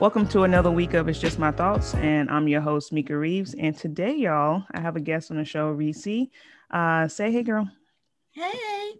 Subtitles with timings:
[0.00, 3.54] Welcome to another week of It's Just My Thoughts, and I'm your host, Mika Reeves.
[3.58, 6.26] And today, y'all, I have a guest on the show, Reese.
[6.70, 7.70] Uh, say hey, girl.
[8.30, 8.94] Hey.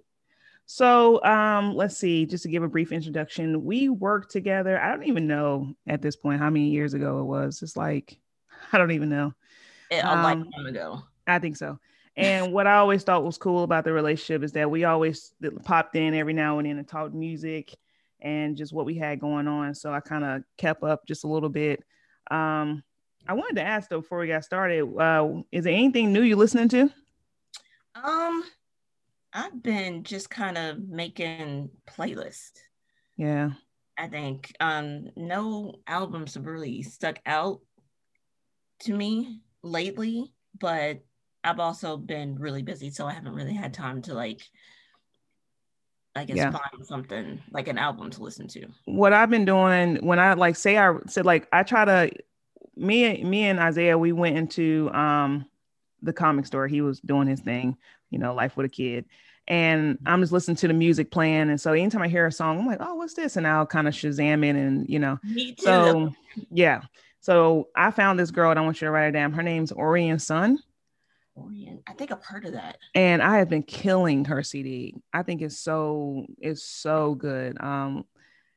[0.67, 4.79] So, um, let's see, just to give a brief introduction, we worked together.
[4.79, 7.63] I don't even know at this point how many years ago it was.
[7.63, 8.19] It's like,
[8.73, 9.33] I don't even know.
[9.91, 11.03] A um, lifetime ago.
[11.27, 11.79] I think so.
[12.17, 15.33] And what I always thought was cool about the relationship is that we always
[15.65, 17.75] popped in every now and then and talked music
[18.23, 19.75] and just what we had going on.
[19.75, 21.83] So I kind of kept up just a little bit.
[22.31, 22.83] Um,
[23.27, 26.37] I wanted to ask though before we got started, uh, is there anything new you're
[26.37, 26.91] listening to?
[27.95, 28.45] Um,
[29.33, 32.59] I've been just kind of making playlists.
[33.17, 33.51] Yeah.
[33.99, 37.61] I think um no albums have really stuck out
[38.81, 41.01] to me lately, but
[41.45, 44.43] I've also been really busy, so I haven't really had time to like
[46.15, 46.51] I guess yeah.
[46.51, 48.67] find something like an album to listen to.
[48.85, 52.11] What I've been doing when I like say I said like I try to
[52.77, 55.47] me me and Isaiah we went into um
[56.03, 56.67] the comic store.
[56.67, 57.77] He was doing his thing,
[58.11, 59.05] you know, life with a kid.
[59.47, 61.51] And I'm just listening to the music playing.
[61.51, 63.37] And so anytime I hear a song, I'm like, oh, what's this?
[63.37, 65.19] And I'll kind of Shazam it and you know.
[65.25, 65.65] Me too.
[65.65, 66.15] So
[66.51, 66.83] yeah.
[67.21, 69.33] So I found this girl and I want you to write it down.
[69.33, 70.59] Her name's Orion Sun.
[71.87, 72.79] I think I've heard of that.
[72.95, 74.95] And I have been killing her CD.
[75.13, 77.61] I think it's so it's so good.
[77.61, 78.05] Um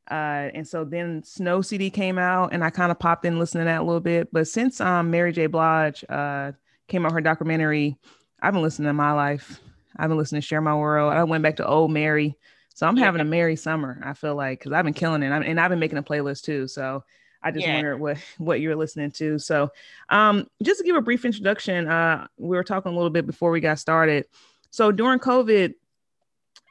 [0.10, 3.62] uh and so then Snow CD came out and I kind of popped in listening
[3.62, 4.30] to that a little bit.
[4.32, 5.48] But since um Mary J.
[5.48, 6.52] Blige uh
[6.88, 7.98] came out her documentary,
[8.42, 9.60] I've been listening to my life.
[9.98, 11.14] I've been listening to Share My World.
[11.14, 12.38] I went back to Old Mary.
[12.76, 13.06] So I'm yeah.
[13.06, 14.02] having a merry summer.
[14.04, 16.42] I feel like because I've been killing it, I'm, and I've been making a playlist
[16.44, 16.68] too.
[16.68, 17.04] So
[17.44, 17.76] I just yeah.
[17.76, 19.40] wondered what what you're listening to.
[19.40, 19.72] So,
[20.10, 23.52] um, just to give a brief introduction, uh, we were talking a little bit before
[23.52, 24.26] we got started.
[24.72, 25.76] So during COVID,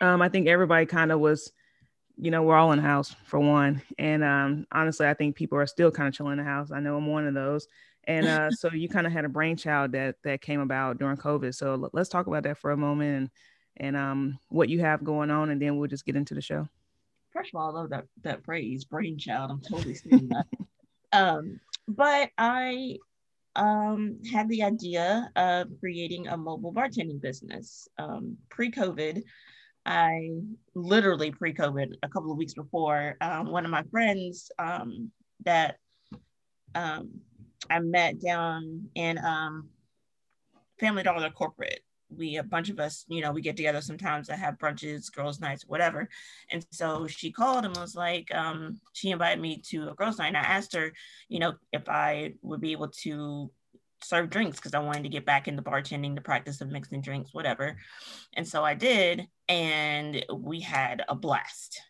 [0.00, 1.52] um, I think everybody kind of was,
[2.16, 5.58] you know, we're all in the house for one, and um, honestly, I think people
[5.58, 6.72] are still kind of chilling in the house.
[6.72, 7.68] I know I'm one of those.
[8.04, 11.54] And uh, so you kind of had a brainchild that that came about during COVID.
[11.54, 13.30] So l- let's talk about that for a moment and
[13.78, 16.68] and um, what you have going on, and then we'll just get into the show
[17.32, 19.50] first of all, I love that that phrase, brainchild.
[19.50, 20.46] I'm totally seeing that.
[21.12, 22.98] um, but I
[23.56, 27.88] um, had the idea of creating a mobile bartending business.
[27.98, 29.22] Um, pre-COVID,
[29.84, 30.30] I
[30.74, 35.10] literally pre-COVID, a couple of weeks before, um, one of my friends um,
[35.44, 35.76] that
[36.74, 37.10] um,
[37.68, 39.68] I met down in um,
[40.78, 41.80] Family Dollar Corporate
[42.16, 45.40] we a bunch of us you know we get together sometimes i have brunches girls
[45.40, 46.08] nights whatever
[46.50, 50.28] and so she called and was like um, she invited me to a girls night
[50.28, 50.92] and i asked her
[51.28, 53.50] you know if i would be able to
[54.02, 57.32] serve drinks because i wanted to get back into bartending the practice of mixing drinks
[57.32, 57.76] whatever
[58.34, 61.80] and so i did and we had a blast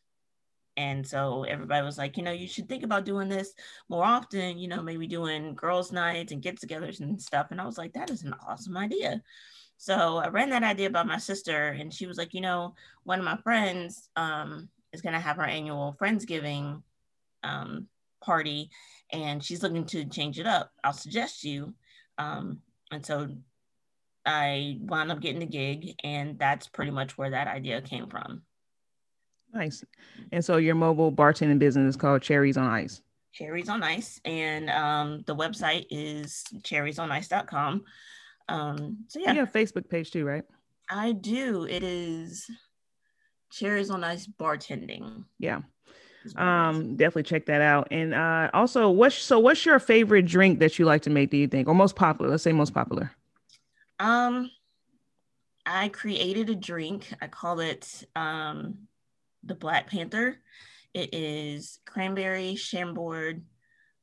[0.76, 3.52] and so everybody was like, you know, you should think about doing this
[3.88, 7.48] more often, you know, maybe doing girls' nights and get togethers and stuff.
[7.50, 9.22] And I was like, that is an awesome idea.
[9.76, 12.74] So I ran that idea by my sister, and she was like, you know,
[13.04, 16.82] one of my friends um, is going to have her annual Friendsgiving
[17.42, 17.88] um,
[18.20, 18.70] party,
[19.10, 20.70] and she's looking to change it up.
[20.84, 21.74] I'll suggest you.
[22.18, 22.60] Um,
[22.92, 23.28] and so
[24.24, 28.42] I wound up getting the gig, and that's pretty much where that idea came from.
[29.52, 29.84] Nice.
[30.30, 33.02] And so your mobile bartending business is called Cherries on Ice.
[33.32, 37.82] Cherries on Ice, and um, the website is cherriesonice.com.
[38.52, 40.44] Um, so yeah, you have Facebook page too, right?
[40.90, 41.64] I do.
[41.64, 42.48] It is
[43.50, 45.24] Cherries on Ice Bartending.
[45.38, 45.60] Yeah.
[46.36, 47.88] Um, definitely check that out.
[47.90, 51.30] And uh, also, what's so what's your favorite drink that you like to make?
[51.30, 52.30] Do you think, or most popular?
[52.30, 53.10] Let's say most popular.
[53.98, 54.50] Um,
[55.66, 57.12] I created a drink.
[57.20, 58.78] I call it um,
[59.42, 60.38] the Black Panther.
[60.94, 63.42] It is cranberry, Chambord,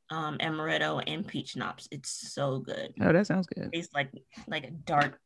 [0.10, 1.88] um, amaretto and peach schnapps.
[1.92, 2.94] It's so good.
[3.02, 3.70] Oh, that sounds good.
[3.74, 4.12] It's like
[4.48, 5.20] like a dark,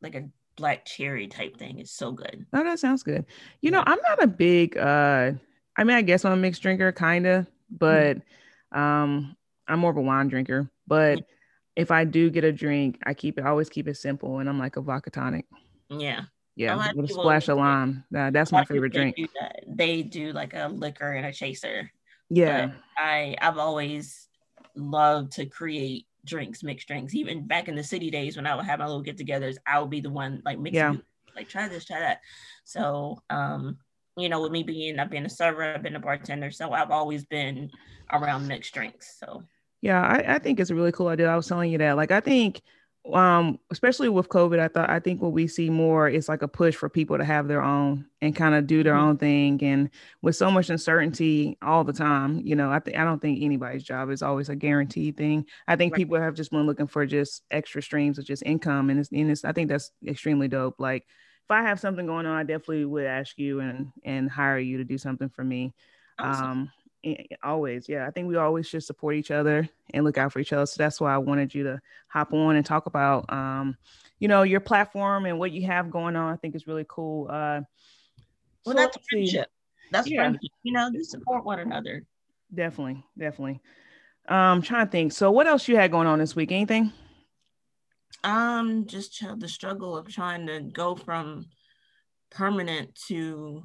[0.00, 1.78] like a black cherry type thing.
[1.78, 2.46] It's so good.
[2.52, 3.26] Oh, that sounds good.
[3.60, 5.32] You know, I'm not a big uh
[5.76, 8.78] I mean, I guess I'm a mixed drinker, kinda, but mm-hmm.
[8.78, 9.36] um
[9.68, 10.70] I'm more of a wine drinker.
[10.86, 11.24] But mm-hmm.
[11.76, 14.48] if I do get a drink, I keep it I always keep it simple and
[14.48, 15.46] I'm like a vodka tonic.
[15.88, 16.22] Yeah.
[16.56, 18.04] Yeah, with a splash of lime.
[18.10, 19.16] That's my favorite drink.
[19.16, 19.26] Do
[19.66, 21.90] they do like a liquor and a chaser.
[22.28, 22.66] Yeah.
[22.66, 24.28] But I I've always
[24.80, 27.14] love to create drinks, mixed drinks.
[27.14, 29.90] Even back in the city days when I would have my little get-togethers, I would
[29.90, 30.94] be the one like mixing, yeah.
[31.34, 32.20] like try this, try that.
[32.64, 33.78] So, um,
[34.16, 36.90] you know, with me being, I've been a server, I've been a bartender, so I've
[36.90, 37.70] always been
[38.12, 39.16] around mixed drinks.
[39.18, 39.44] So,
[39.80, 41.28] yeah, I, I think it's a really cool idea.
[41.28, 42.60] I was telling you that, like, I think
[43.12, 46.48] um, especially with COVID, I thought I think what we see more is like a
[46.48, 49.04] push for people to have their own and kind of do their mm-hmm.
[49.04, 49.64] own thing.
[49.64, 49.90] And
[50.22, 53.84] with so much uncertainty all the time, you know, I think I don't think anybody's
[53.84, 55.46] job is always a guaranteed thing.
[55.66, 55.98] I think right.
[55.98, 59.30] people have just been looking for just extra streams of just income, and it's, and
[59.30, 60.76] it's I think that's extremely dope.
[60.78, 64.58] Like if I have something going on, I definitely would ask you and and hire
[64.58, 65.72] you to do something for me.
[66.18, 66.44] Awesome.
[66.44, 66.72] Um,
[67.42, 70.52] always yeah i think we always should support each other and look out for each
[70.52, 70.66] other.
[70.66, 73.76] So that's why i wanted you to hop on and talk about um
[74.18, 76.32] you know your platform and what you have going on.
[76.32, 77.26] I think is really cool.
[77.28, 77.62] Uh
[78.66, 79.48] well so that's friendship.
[79.90, 80.20] That's yeah.
[80.20, 82.04] friendship you know you support one another.
[82.54, 83.60] Definitely definitely.
[84.28, 85.12] Um trying to think.
[85.12, 86.52] So what else you had going on this week?
[86.52, 86.92] Anything?
[88.24, 91.46] Um just the struggle of trying to go from
[92.30, 93.64] permanent to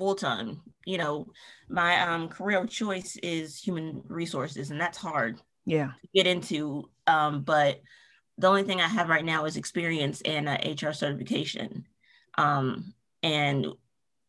[0.00, 0.62] full time.
[0.86, 1.26] You know,
[1.68, 5.38] my um, career of choice is human resources, and that's hard.
[5.66, 6.88] Yeah, to get into.
[7.06, 7.82] Um, but
[8.38, 11.84] the only thing I have right now is experience and HR certification,
[12.38, 13.66] um, and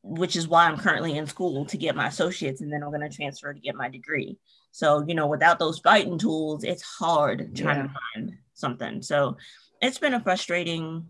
[0.04, 3.10] which is why I'm currently in school to get my associates, and then I'm going
[3.10, 4.38] to transfer to get my degree.
[4.72, 7.84] So you know, without those fighting tools, it's hard trying yeah.
[7.84, 9.02] to find something.
[9.02, 9.38] So
[9.82, 11.08] it's been a frustrating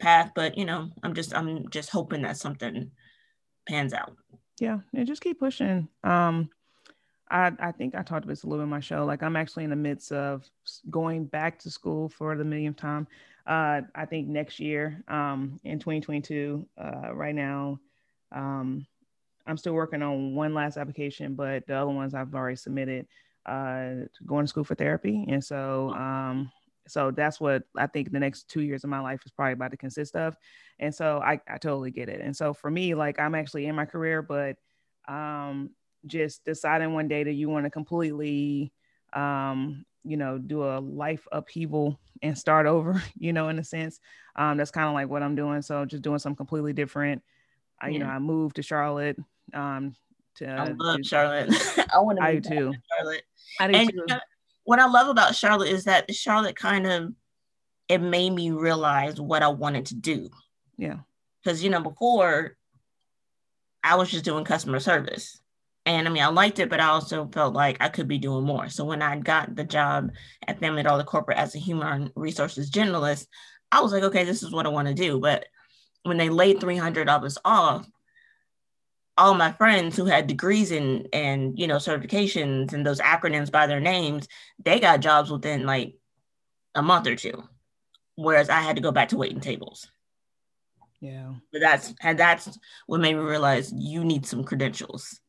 [0.00, 2.90] path, but you know, I'm just I'm just hoping that something
[3.66, 4.16] pans out.
[4.60, 5.88] Yeah, and just keep pushing.
[6.02, 6.50] Um,
[7.30, 9.04] I I think I talked about this a little bit in my show.
[9.04, 10.48] Like I'm actually in the midst of
[10.90, 13.06] going back to school for the millionth time.
[13.46, 16.66] Uh, I think next year, um, in 2022.
[16.76, 17.78] Uh, right now,
[18.32, 18.86] um,
[19.46, 23.06] I'm still working on one last application, but the other ones I've already submitted.
[23.44, 26.50] Uh, going to school for therapy, and so um,
[26.88, 29.72] so that's what I think the next two years of my life is probably about
[29.72, 30.36] to consist of.
[30.78, 32.20] And so I, I totally get it.
[32.20, 34.56] And so for me, like I'm actually in my career, but
[35.08, 35.70] um,
[36.06, 38.72] just deciding one day that you want to completely,
[39.12, 44.00] um, you know, do a life upheaval and start over, you know, in a sense,
[44.36, 45.62] um, that's kind of like what I'm doing.
[45.62, 47.22] So just doing something completely different.
[47.80, 49.18] I, you know, I moved to Charlotte.
[49.52, 49.94] Um,
[50.36, 51.50] to, I love Charlotte.
[51.94, 52.24] I want to.
[52.24, 52.72] I do too.
[52.96, 53.22] Charlotte.
[53.60, 54.16] I do and, too
[54.66, 57.14] what I love about Charlotte is that Charlotte kind of
[57.88, 60.28] it made me realize what I wanted to do.
[60.76, 60.98] Yeah.
[61.42, 62.56] Because you know, before
[63.82, 65.40] I was just doing customer service.
[65.86, 68.44] And I mean, I liked it, but I also felt like I could be doing
[68.44, 68.68] more.
[68.68, 70.10] So when I got the job
[70.48, 73.28] at Family Dollar Corporate as a human resources generalist,
[73.70, 75.20] I was like, okay, this is what I want to do.
[75.20, 75.46] But
[76.02, 77.86] when they laid 300 of us off,
[79.18, 83.66] all my friends who had degrees in and you know certifications and those acronyms by
[83.66, 84.28] their names
[84.62, 85.94] they got jobs within like
[86.74, 87.42] a month or two
[88.14, 89.88] whereas i had to go back to waiting tables.
[91.00, 91.34] Yeah.
[91.52, 95.20] But that's and that's what made me realize you need some credentials.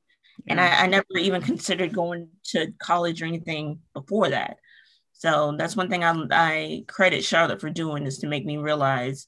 [0.45, 0.53] Yeah.
[0.53, 4.57] and I, I never even considered going to college or anything before that.
[5.13, 9.27] So that's one thing I, I credit charlotte for doing is to make me realize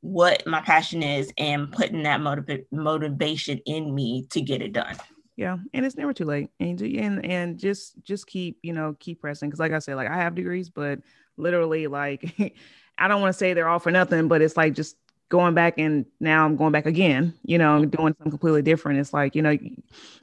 [0.00, 4.96] what my passion is and putting that motiv- motivation in me to get it done.
[5.36, 9.20] Yeah and it's never too late and and, and just just keep you know keep
[9.20, 10.98] pressing because like i said like i have degrees but
[11.36, 12.54] literally like
[12.98, 14.96] i don't want to say they're all for nothing but it's like just
[15.28, 18.98] going back and now i'm going back again you know doing something completely different.
[18.98, 19.58] It's like you know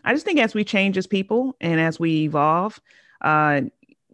[0.03, 2.81] i just think as we change as people and as we evolve
[3.21, 3.61] uh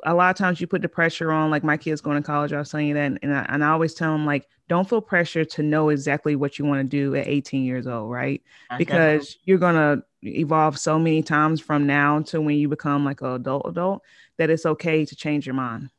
[0.04, 2.54] a lot of times you put the pressure on like my kids going to college
[2.54, 5.02] i was telling you that and I, and I always tell them like don't feel
[5.02, 8.42] pressure to know exactly what you want to do at 18 years old, right?
[8.78, 13.22] because you're going to evolve so many times from now to when you become like
[13.22, 14.04] an adult adult
[14.38, 15.90] that it's okay to change your mind.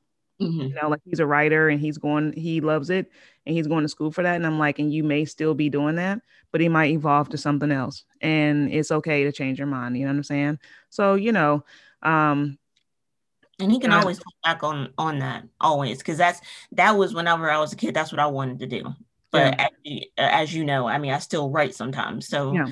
[0.41, 0.61] Mm-hmm.
[0.61, 3.11] You know, like he's a writer and he's going, he loves it
[3.45, 4.37] and he's going to school for that.
[4.37, 6.21] And I'm like, and you may still be doing that,
[6.53, 8.05] but he might evolve to something else.
[8.21, 9.99] And it's okay to change your mind.
[9.99, 10.59] You know what I'm saying?
[10.91, 11.65] So, you know,
[12.03, 12.57] um,
[13.61, 16.41] and he can always come back on on that always because that's
[16.73, 17.95] that was whenever I was a kid.
[17.95, 18.95] That's what I wanted to do.
[19.31, 20.03] But yeah.
[20.19, 22.27] as, as, you know, I mean, I still write sometimes.
[22.27, 22.67] So yeah.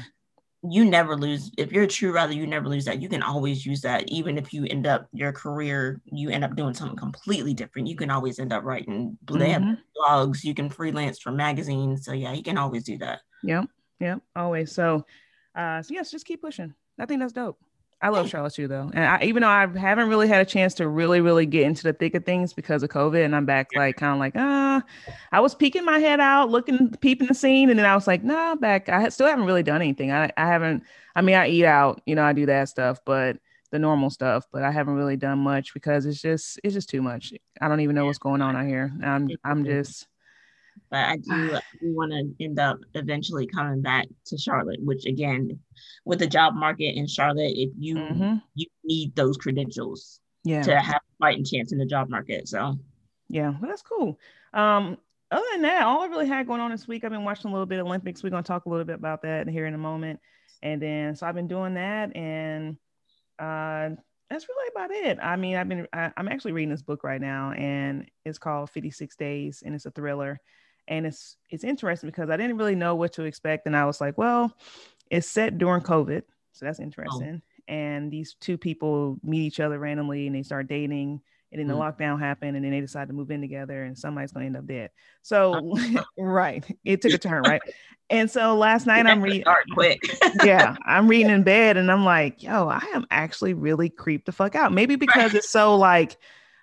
[0.68, 2.32] you never lose if you're a true writer.
[2.32, 3.00] You never lose that.
[3.00, 6.56] You can always use that, even if you end up your career, you end up
[6.56, 7.86] doing something completely different.
[7.86, 9.16] You can always end up writing.
[9.30, 9.74] They mm-hmm.
[9.96, 10.42] blogs.
[10.42, 12.04] You can freelance for magazines.
[12.04, 13.20] So yeah, you can always do that.
[13.44, 13.66] Yep.
[14.00, 14.20] Yep.
[14.34, 14.72] Always.
[14.72, 15.06] So,
[15.54, 16.74] uh, so yes, just keep pushing.
[16.98, 17.58] I think that's dope.
[18.00, 20.74] I love Charlotte too, though, and I, even though I haven't really had a chance
[20.74, 23.70] to really, really get into the thick of things because of COVID, and I'm back
[23.74, 24.82] like kind of like ah,
[25.32, 28.22] I was peeking my head out, looking, peeping the scene, and then I was like,
[28.22, 28.88] nah, back.
[28.88, 30.12] I still haven't really done anything.
[30.12, 30.84] I, I haven't.
[31.16, 33.38] I mean, I eat out, you know, I do that stuff, but
[33.70, 37.02] the normal stuff, but I haven't really done much because it's just it's just too
[37.02, 37.32] much.
[37.60, 38.92] I don't even know what's going on out here.
[39.02, 40.06] I'm I'm just
[40.90, 45.06] but I do, I do want to end up eventually coming back to Charlotte, which
[45.06, 45.58] again,
[46.04, 48.36] with the job market in Charlotte, if you mm-hmm.
[48.54, 50.62] you need those credentials yeah.
[50.62, 52.48] to have a fighting chance in the job market.
[52.48, 52.78] So
[53.28, 54.18] Yeah, well, that's cool.
[54.54, 54.98] Um,
[55.30, 57.52] other than that, all I really had going on this week, I've been watching a
[57.52, 58.22] little bit of Olympics.
[58.22, 60.20] We're gonna talk a little bit about that here in a moment.
[60.62, 62.76] And then so I've been doing that, and
[63.38, 63.90] uh,
[64.30, 65.18] that's really about it.
[65.22, 68.70] I mean, I've been I, I'm actually reading this book right now, and it's called
[68.70, 70.40] 56 Days, and it's a thriller.
[70.88, 74.00] And it's it's interesting because I didn't really know what to expect, and I was
[74.00, 74.52] like, well,
[75.10, 77.42] it's set during COVID, so that's interesting.
[77.42, 77.72] Oh.
[77.72, 81.20] And these two people meet each other randomly, and they start dating.
[81.50, 81.80] And then the mm.
[81.80, 84.56] lockdown happened and then they decide to move in together and somebody's going to end
[84.58, 84.90] up dead.
[85.22, 85.74] So
[86.18, 87.62] right it took a turn right?
[88.10, 89.98] And so last night i'm reading quick.
[90.44, 94.32] yeah i'm reading in bed and i'm like yo i am actually really creeped the
[94.32, 94.72] fuck out.
[94.72, 96.18] Maybe because it's so like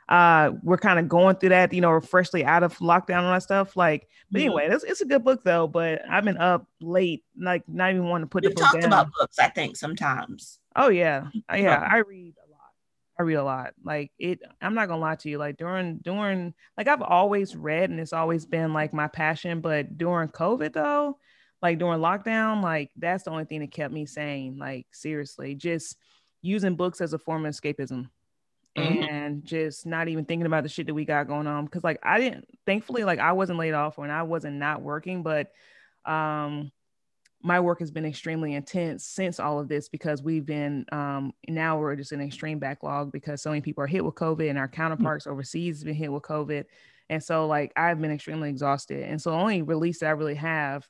[0.10, 3.34] uh we're kind of going through that you know we're freshly out of lockdown and
[3.34, 4.48] that stuff like but mm-hmm.
[4.48, 8.06] anyway it's, it's a good book though but i've been up late like not even
[8.06, 8.94] wanting to put we the book talked down.
[8.94, 12.60] about books i think sometimes oh yeah yeah i read a lot.
[13.18, 13.74] I read a lot.
[13.82, 15.38] Like it, I'm not gonna lie to you.
[15.38, 19.62] Like during during like I've always read and it's always been like my passion.
[19.62, 21.18] But during COVID though,
[21.62, 24.58] like during lockdown, like that's the only thing that kept me sane.
[24.58, 25.96] Like seriously, just
[26.42, 28.10] using books as a form of escapism.
[28.78, 29.04] Mm-hmm.
[29.04, 31.68] And just not even thinking about the shit that we got going on.
[31.68, 35.24] Cause like I didn't thankfully like I wasn't laid off when I wasn't not working,
[35.24, 35.52] but
[36.06, 36.72] um
[37.46, 41.78] my work has been extremely intense since all of this because we've been um, now
[41.78, 44.68] we're just in extreme backlog because so many people are hit with COVID and our
[44.68, 44.76] mm-hmm.
[44.76, 46.66] counterparts overseas have been hit with COVID.
[47.08, 49.04] And so like I've been extremely exhausted.
[49.04, 50.88] And so the only release that I really have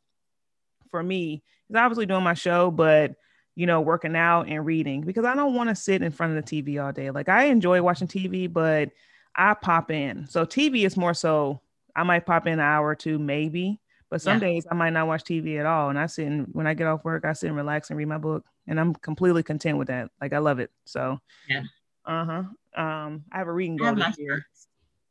[0.92, 3.16] for me is obviously doing my show, but
[3.56, 6.46] you know, working out and reading because I don't want to sit in front of
[6.46, 7.10] the TV all day.
[7.12, 8.92] Like I enjoy watching TV, but
[9.36, 10.28] I pop in.
[10.28, 11.62] So TV is more so
[11.96, 14.48] I might pop in an hour or two, maybe but some yeah.
[14.48, 15.90] days I might not watch TV at all.
[15.90, 18.08] And I sit and when I get off work, I sit and relax and read
[18.08, 18.46] my book.
[18.68, 20.10] And I'm completely content with that.
[20.22, 20.72] Like I love it.
[20.86, 21.20] So
[21.50, 21.64] yeah.
[22.06, 22.44] Uh-huh.
[22.82, 24.46] Um, I have a reading goal this year.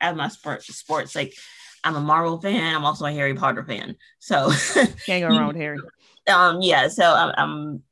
[0.00, 1.14] I have my sports sports.
[1.14, 1.34] Like
[1.82, 2.74] I'm a Marvel fan.
[2.74, 3.96] I'm also a Harry Potter fan.
[4.20, 4.50] So
[5.04, 5.78] can't go wrong with Harry.
[6.28, 6.88] Um, yeah.
[6.88, 7.82] So I'm, I'm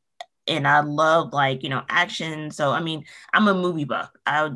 [0.47, 2.51] and I love like you know action.
[2.51, 4.11] So I mean, I'm a movie buff.
[4.27, 4.51] I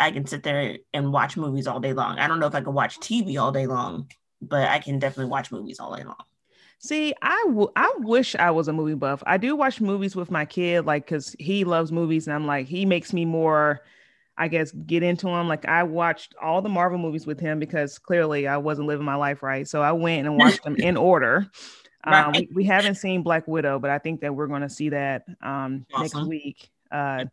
[0.00, 2.18] I can sit there and watch movies all day long.
[2.18, 5.30] I don't know if I could watch TV all day long, but I can definitely
[5.30, 6.16] watch movies all day long.
[6.80, 9.22] See, I, w- I wish I was a movie buff.
[9.26, 12.68] I do watch movies with my kid, like, because he loves movies, and I'm like,
[12.68, 13.80] he makes me more,
[14.36, 15.48] I guess, get into them.
[15.48, 19.16] Like, I watched all the Marvel movies with him because clearly I wasn't living my
[19.16, 19.66] life right.
[19.66, 21.50] So I went and watched them in order.
[22.06, 22.24] Right.
[22.24, 24.90] Um, we, we, haven't seen Black Widow, but I think that we're going to see
[24.90, 26.02] that um, awesome.
[26.02, 26.70] next week.
[26.90, 27.24] Uh,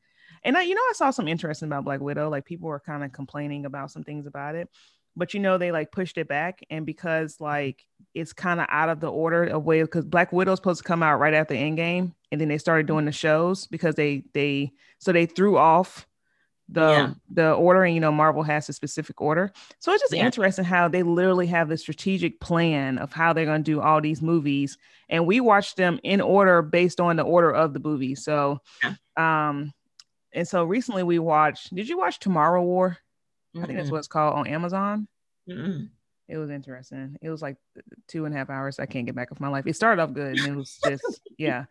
[0.43, 2.29] and I, you know, I saw some interesting about Black Widow.
[2.29, 4.69] Like, people were kind of complaining about some things about it
[5.15, 8.89] but you know they like pushed it back and because like it's kind of out
[8.89, 12.13] of the order of way because black widow's supposed to come out right after endgame
[12.31, 16.07] and then they started doing the shows because they they so they threw off
[16.69, 17.13] the yeah.
[17.29, 20.25] the order and you know marvel has a specific order so it's just yeah.
[20.25, 24.01] interesting how they literally have the strategic plan of how they're going to do all
[24.01, 28.15] these movies and we watch them in order based on the order of the movie
[28.15, 28.95] so yeah.
[29.15, 29.71] um
[30.33, 32.97] and so recently we watched did you watch tomorrow war
[33.55, 35.07] mm I think that's what it's called on Amazon.
[35.49, 35.89] mm
[36.27, 37.17] It was interesting.
[37.21, 37.57] It was like
[38.07, 38.79] two and a half hours.
[38.79, 39.65] I can't get back off my life.
[39.67, 41.65] It started off good, and it was just yeah.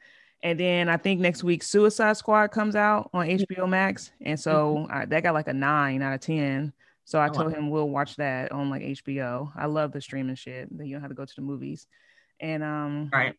[0.45, 4.77] And then I think next week Suicide Squad comes out on HBO Max, and so
[4.77, 4.93] mm-hmm.
[4.93, 6.75] I, that got like a nine out of ten.
[7.07, 7.59] So I oh, told wow.
[7.59, 9.51] him we'll watch that on like HBO.
[9.57, 11.87] I love the streaming shit that you don't have to go to the movies.
[12.41, 13.35] And um, right.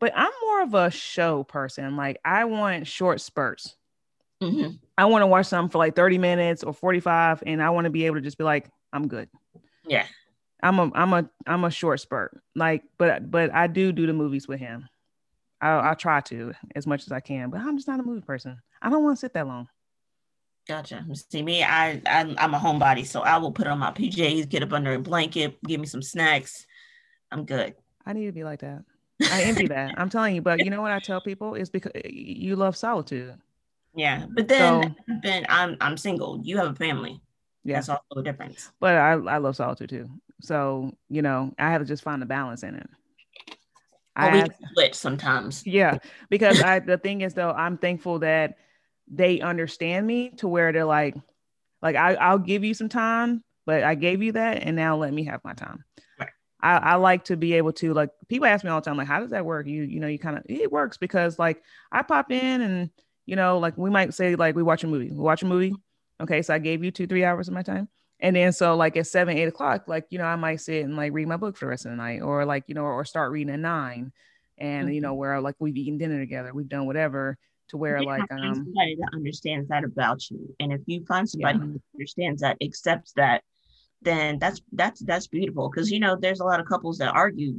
[0.00, 1.96] But I'm more of a show person.
[1.96, 3.76] Like I want short spurts.
[4.42, 4.76] Mm-hmm.
[4.96, 7.90] I want to watch something for like 30 minutes or 45, and I want to
[7.90, 9.28] be able to just be like, I'm good.
[9.86, 10.06] Yeah.
[10.60, 12.36] I'm a I'm a I'm a short spurt.
[12.56, 14.88] Like, but but I do do the movies with him.
[15.60, 18.20] I I try to as much as I can, but I'm just not a movie
[18.20, 18.60] person.
[18.80, 19.68] I don't want to sit that long.
[20.68, 21.04] Gotcha.
[21.30, 24.62] See me, I, I I'm a homebody, so I will put on my PJs, get
[24.62, 26.66] up under a blanket, give me some snacks.
[27.32, 27.74] I'm good.
[28.04, 28.84] I need to be like that.
[29.20, 29.94] I envy that.
[29.98, 33.34] I'm telling you, but you know what I tell people is because you love solitude.
[33.94, 36.40] Yeah, but then so, then I'm I'm single.
[36.42, 37.20] You have a family.
[37.64, 38.70] Yeah, that's also a difference.
[38.78, 40.08] But I I love solitude too.
[40.40, 42.88] So you know I have to just find a balance in it.
[44.18, 45.66] I we split sometimes.
[45.66, 45.98] Yeah,
[46.28, 48.58] because I the thing is though I'm thankful that
[49.06, 51.14] they understand me to where they're like,
[51.82, 55.12] like I I'll give you some time, but I gave you that, and now let
[55.12, 55.84] me have my time.
[56.18, 56.30] Right.
[56.60, 59.06] I, I like to be able to like people ask me all the time like
[59.06, 62.02] how does that work you you know you kind of it works because like I
[62.02, 62.90] pop in and
[63.28, 65.74] you know, like we might say like we watch a movie, we watch a movie.
[66.18, 67.86] Okay, so I gave you two, three hours of my time.
[68.20, 70.96] And then so like at seven, eight o'clock, like, you know, I might sit and
[70.96, 73.04] like read my book for the rest of the night or like, you know, or
[73.04, 74.12] start reading at nine.
[74.58, 74.94] And mm-hmm.
[74.94, 78.54] you know, where like we've eaten dinner together, we've done whatever to where like um
[78.54, 80.54] somebody that understands that about you.
[80.58, 81.64] And if you find somebody yeah.
[81.64, 83.42] who understands that, accepts that,
[84.02, 87.54] then that's that's that's beautiful because you know there's a lot of couples that argue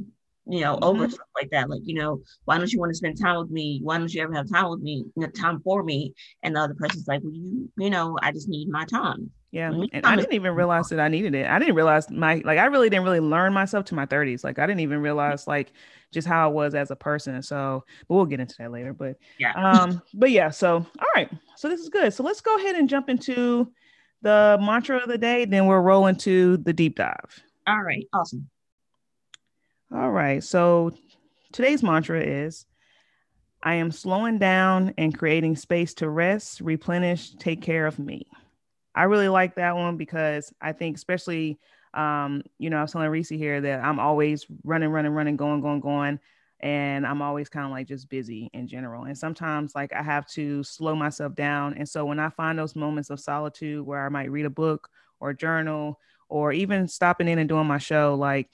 [0.46, 1.12] you know, over mm-hmm.
[1.12, 1.70] stuff like that.
[1.70, 3.80] Like, you know, why don't you want to spend time with me?
[3.82, 5.04] Why don't you ever have time with me,
[5.36, 6.12] time for me?
[6.42, 9.30] And the other person's like, well, you, you know, I just need my time.
[9.52, 9.72] Yeah.
[9.92, 11.46] And I didn't even realize that I needed it.
[11.46, 14.44] I didn't realize my, like, I really didn't really learn myself to my 30s.
[14.44, 15.72] Like, I didn't even realize, like,
[16.12, 17.42] just how I was as a person.
[17.42, 18.92] So, but we'll get into that later.
[18.92, 19.52] But, yeah.
[19.52, 20.50] Um, but yeah.
[20.50, 21.30] So, all right.
[21.56, 22.14] So, this is good.
[22.14, 23.72] So, let's go ahead and jump into
[24.22, 25.44] the mantra of the day.
[25.44, 27.42] Then we'll roll into the deep dive.
[27.66, 28.06] All right.
[28.12, 28.48] Awesome.
[29.92, 30.42] All right.
[30.42, 30.92] So
[31.52, 32.64] today's mantra is
[33.62, 38.26] I am slowing down and creating space to rest, replenish, take care of me.
[38.94, 41.58] I really like that one because I think, especially,
[41.94, 45.60] um, you know, I was telling Reese here that I'm always running, running, running, going,
[45.60, 46.18] going, going.
[46.62, 49.04] And I'm always kind of like just busy in general.
[49.04, 51.74] And sometimes, like, I have to slow myself down.
[51.74, 54.88] And so, when I find those moments of solitude where I might read a book
[55.20, 58.50] or journal or even stopping in and doing my show, like,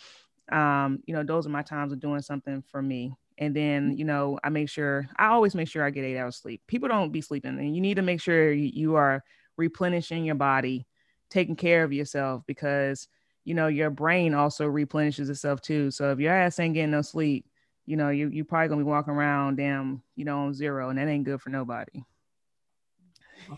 [0.53, 3.13] um, you know, those are my times of doing something for me.
[3.39, 6.37] And then, you know, I make sure I always make sure I get eight hours
[6.37, 6.63] sleep.
[6.69, 9.23] People don't be sleeping, and you need to make sure you are
[9.57, 10.87] replenishing your body,
[11.31, 13.09] taking care of yourself because
[13.45, 15.91] you know your brain also replenishes itself too.
[15.91, 17.47] So if your ass ain't getting no sleep,
[17.87, 20.99] you know, you you probably gonna be walking around damn, you know, on zero, and
[20.99, 22.03] that ain't good for nobody.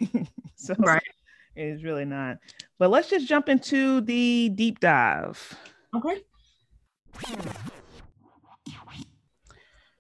[0.57, 1.03] so right.
[1.57, 2.39] it's really not.
[2.79, 5.57] But let's just jump into the deep dive.
[5.95, 6.23] Okay.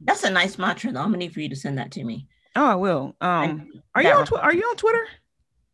[0.00, 1.00] That's a nice mantra, though.
[1.00, 2.28] I'm gonna need for you to send that to me.
[2.54, 3.16] Oh, I will.
[3.20, 5.06] Um, are you on tw- Are you on Twitter?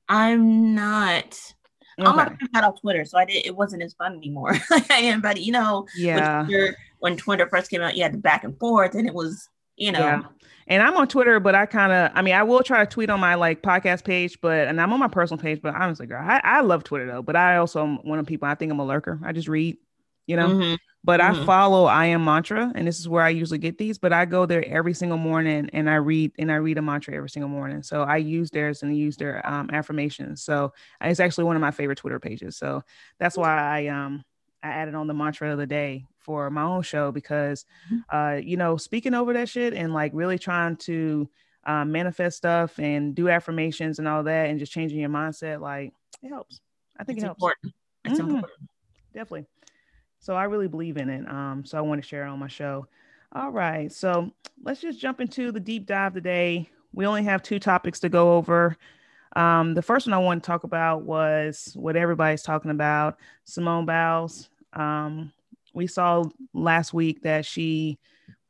[0.09, 1.55] I'm not.
[1.99, 2.09] Okay.
[2.09, 3.47] I'm not on Twitter, so I did.
[3.47, 4.57] It wasn't as fun anymore.
[4.91, 6.39] I am, but you know, yeah.
[6.41, 9.15] When Twitter, when Twitter first came out, you had the back and forth, and it
[9.15, 10.01] was, you know.
[10.01, 10.23] Yeah.
[10.67, 13.11] And I'm on Twitter, but I kind of, I mean, I will try to tweet
[13.11, 15.61] on my like podcast page, but and I'm on my personal page.
[15.63, 17.23] But honestly, girl, I, I love Twitter though.
[17.23, 18.49] But I also am one of the people.
[18.49, 19.21] I think I'm a lurker.
[19.25, 19.77] I just read,
[20.27, 20.49] you know.
[20.49, 20.75] Mm-hmm.
[21.05, 21.43] But mm-hmm.
[21.43, 23.99] I follow I am mantra, and this is where I usually get these.
[23.99, 27.15] But I go there every single morning, and I read and I read a mantra
[27.15, 27.83] every single morning.
[27.83, 30.43] So I use theirs and use their um, affirmations.
[30.43, 32.57] So it's actually one of my favorite Twitter pages.
[32.57, 32.83] So
[33.19, 34.25] that's why I um
[34.63, 38.17] I added on the mantra of the day for my own show because, mm-hmm.
[38.17, 41.29] uh, you know, speaking over that shit and like really trying to
[41.67, 45.93] uh, manifest stuff and do affirmations and all that, and just changing your mindset, like
[46.23, 46.61] it helps.
[46.99, 47.39] I think it's it helps.
[47.39, 47.75] Important.
[48.07, 48.31] It's mm-hmm.
[48.37, 48.71] important.
[49.13, 49.47] Definitely.
[50.25, 51.29] So I really believe in it.
[51.29, 52.87] Um, so I want to share it on my show.
[53.33, 53.93] All right.
[53.93, 54.31] So
[54.63, 56.71] let's just jump into the deep dive today.
[56.95, 58.75] We only have two topics to go over.
[59.37, 63.85] Um, the first one I want to talk about was what everybody's talking about Simone
[63.85, 64.49] Biles.
[64.73, 65.31] Um,
[65.75, 67.99] we saw last week that she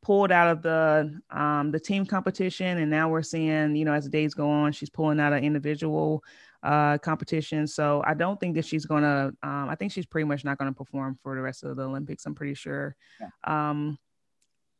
[0.01, 4.05] pulled out of the um, the team competition, and now we're seeing, you know, as
[4.05, 6.23] the days go on, she's pulling out an individual
[6.65, 7.67] uh, competition.
[7.67, 9.31] So I don't think that she's gonna.
[9.43, 12.25] Um, I think she's pretty much not gonna perform for the rest of the Olympics.
[12.25, 12.95] I'm pretty sure.
[13.21, 13.29] Yeah.
[13.69, 13.99] Um,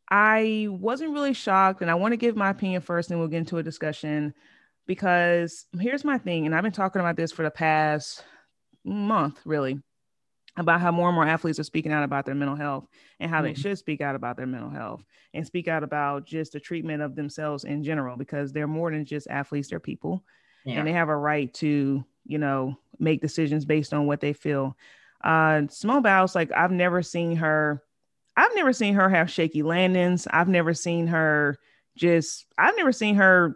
[0.09, 3.37] I wasn't really shocked, and I want to give my opinion first, and we'll get
[3.37, 4.33] into a discussion.
[4.87, 8.23] Because here's my thing, and I've been talking about this for the past
[8.83, 9.79] month, really,
[10.57, 12.87] about how more and more athletes are speaking out about their mental health
[13.19, 13.47] and how mm-hmm.
[13.47, 17.01] they should speak out about their mental health and speak out about just the treatment
[17.01, 20.23] of themselves in general, because they're more than just athletes; they're people
[20.65, 20.79] yeah.
[20.79, 24.75] and they have a right to you know make decisions based on what they feel
[25.23, 27.81] uh simone biles like i've never seen her
[28.35, 31.57] i've never seen her have shaky landings i've never seen her
[31.95, 33.55] just i've never seen her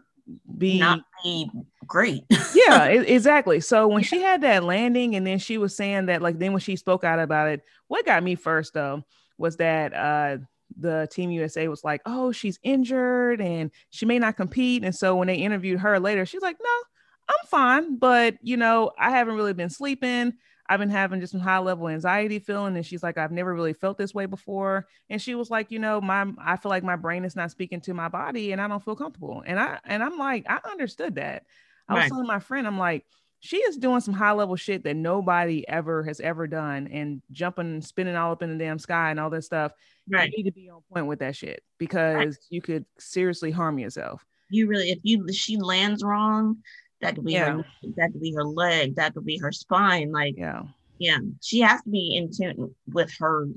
[0.57, 1.49] be not be
[1.87, 4.07] great yeah exactly so when yeah.
[4.07, 7.03] she had that landing and then she was saying that like then when she spoke
[7.03, 9.03] out about it what got me first though
[9.37, 10.37] was that uh
[10.77, 14.83] the team USA was like, oh, she's injured and she may not compete.
[14.83, 16.83] And so when they interviewed her later, she's like, no,
[17.29, 20.33] I'm fine, but you know, I haven't really been sleeping.
[20.67, 22.75] I've been having just some high level anxiety feeling.
[22.75, 24.87] And she's like, I've never really felt this way before.
[25.09, 27.81] And she was like, you know, my I feel like my brain is not speaking
[27.81, 29.43] to my body and I don't feel comfortable.
[29.45, 31.45] And I and I'm like, I understood that.
[31.87, 32.01] I right.
[32.03, 33.05] was telling my friend, I'm like,
[33.39, 37.81] she is doing some high level shit that nobody ever has ever done and jumping,
[37.81, 39.71] spinning all up in the damn sky and all this stuff.
[40.07, 40.29] Right.
[40.29, 42.35] You need to be on point with that shit because right.
[42.49, 44.23] you could seriously harm yourself.
[44.49, 46.57] You really, if you she lands wrong,
[47.01, 47.57] that could be yeah.
[47.57, 50.61] her that could be her leg that could be her spine like yeah
[50.97, 53.47] yeah she has to be in tune with her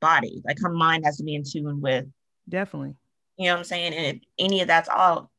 [0.00, 2.06] body like her mind has to be in tune with
[2.48, 2.94] definitely
[3.36, 5.30] you know what i'm saying and if any of that's all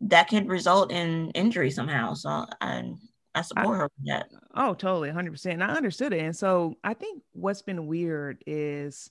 [0.00, 2.92] that could result in injury somehow so i
[3.34, 6.76] i support I, her with that oh totally 100% and i understood it and so
[6.84, 9.10] i think what's been weird is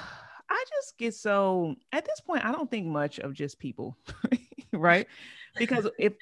[0.47, 3.97] I just get so at this point I don't think much of just people,
[4.71, 5.07] right?
[5.57, 6.13] Because if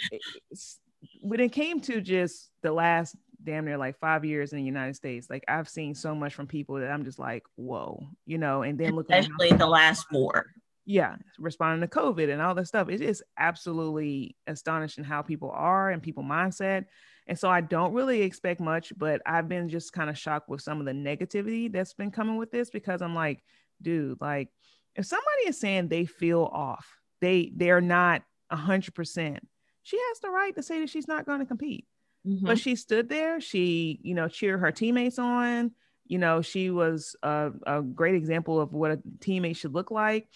[1.21, 4.95] when it came to just the last damn near like five years in the United
[4.95, 5.27] States.
[5.29, 8.79] Like I've seen so much from people that I'm just like, whoa, you know, and
[8.79, 10.47] then looking especially the last four.
[10.85, 12.89] Yeah, responding to COVID and all that stuff.
[12.89, 16.85] It is absolutely astonishing how people are and people mindset.
[17.25, 20.61] And so I don't really expect much, but I've been just kind of shocked with
[20.61, 23.41] some of the negativity that's been coming with this because I'm like,
[23.81, 24.49] dude, like
[24.95, 26.85] if somebody is saying they feel off,
[27.21, 29.45] they they're not a hundred percent,
[29.81, 31.85] she has the right to say that she's not going to compete.
[32.25, 32.45] Mm-hmm.
[32.45, 35.71] But she stood there, she, you know, cheered her teammates on.
[36.05, 40.27] You know, she was a, a great example of what a teammate should look like.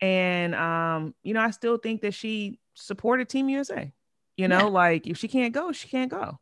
[0.00, 3.92] And um, you know, I still think that she supported Team USA.
[4.36, 4.64] You know, yeah.
[4.64, 6.38] like if she can't go, she can't go.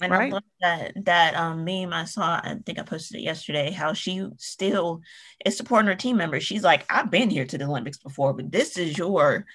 [0.00, 0.32] And right?
[0.32, 2.36] I love that that um, meme I saw.
[2.36, 3.70] I think I posted it yesterday.
[3.70, 5.02] How she still
[5.44, 6.44] is supporting her team members.
[6.44, 9.46] She's like, I've been here to the Olympics before, but this is your,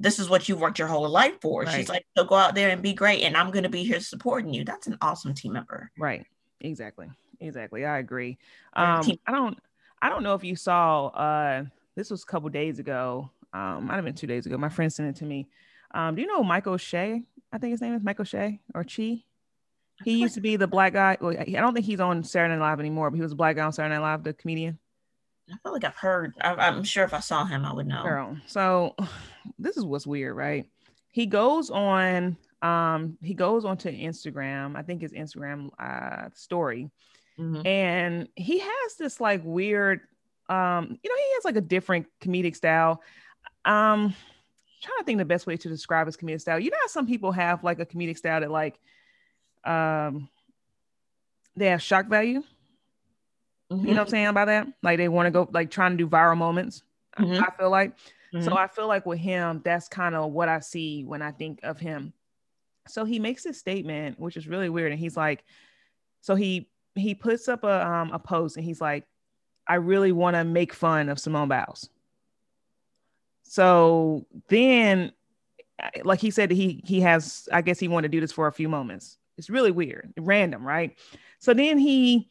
[0.00, 1.62] this is what you've worked your whole life for.
[1.62, 1.76] Right.
[1.76, 4.00] She's like, so go out there and be great, and I'm going to be here
[4.00, 4.64] supporting you.
[4.64, 5.90] That's an awesome team member.
[5.98, 6.26] Right.
[6.62, 7.08] Exactly.
[7.38, 7.84] Exactly.
[7.84, 8.38] I agree.
[8.72, 9.58] Um, I don't.
[10.02, 11.08] I don't know if you saw.
[11.08, 13.30] Uh, this was a couple days ago.
[13.52, 14.56] Um, might have been two days ago.
[14.56, 15.48] My friend sent it to me.
[15.92, 17.22] Um, do you know Michael Che?
[17.52, 19.24] I think his name is Michael Che or Chi.
[20.02, 21.18] He used to be the black guy.
[21.20, 23.56] Well, I don't think he's on Saturday Night Live anymore, but he was a black
[23.56, 24.78] guy on Saturday Night Live, the comedian.
[25.52, 26.34] I feel like I've heard.
[26.40, 28.02] I, am sure if I saw him, I would know.
[28.02, 28.36] Girl.
[28.46, 28.94] So
[29.58, 30.66] this is what's weird, right?
[31.10, 32.36] He goes on.
[32.62, 34.76] Um, he goes onto Instagram.
[34.76, 36.90] I think his Instagram uh, story,
[37.38, 37.66] mm-hmm.
[37.66, 40.00] and he has this like weird.
[40.48, 43.02] Um, you know, he has like a different comedic style.
[43.64, 44.14] Um,
[44.82, 46.58] trying to think the best way to describe his comedic style.
[46.58, 48.78] You know how some people have like a comedic style that like
[49.64, 50.28] um
[51.56, 52.42] they have shock value.
[53.70, 53.86] Mm-hmm.
[53.86, 54.66] You know what I'm saying about that?
[54.82, 56.82] Like they want to go like trying to do viral moments.
[57.18, 57.42] Mm-hmm.
[57.42, 57.96] I feel like.
[58.34, 58.44] Mm-hmm.
[58.44, 61.60] So I feel like with him, that's kind of what I see when I think
[61.62, 62.12] of him.
[62.86, 64.92] So he makes this statement, which is really weird.
[64.92, 65.44] And he's like,
[66.20, 69.04] so he he puts up a um a post and he's like,
[69.66, 71.88] I really want to make fun of Simone Biles.
[73.44, 75.12] So then,
[76.04, 77.48] like he said, he he has.
[77.52, 79.18] I guess he wanted to do this for a few moments.
[79.38, 80.96] It's really weird, random, right?
[81.38, 82.28] So then he,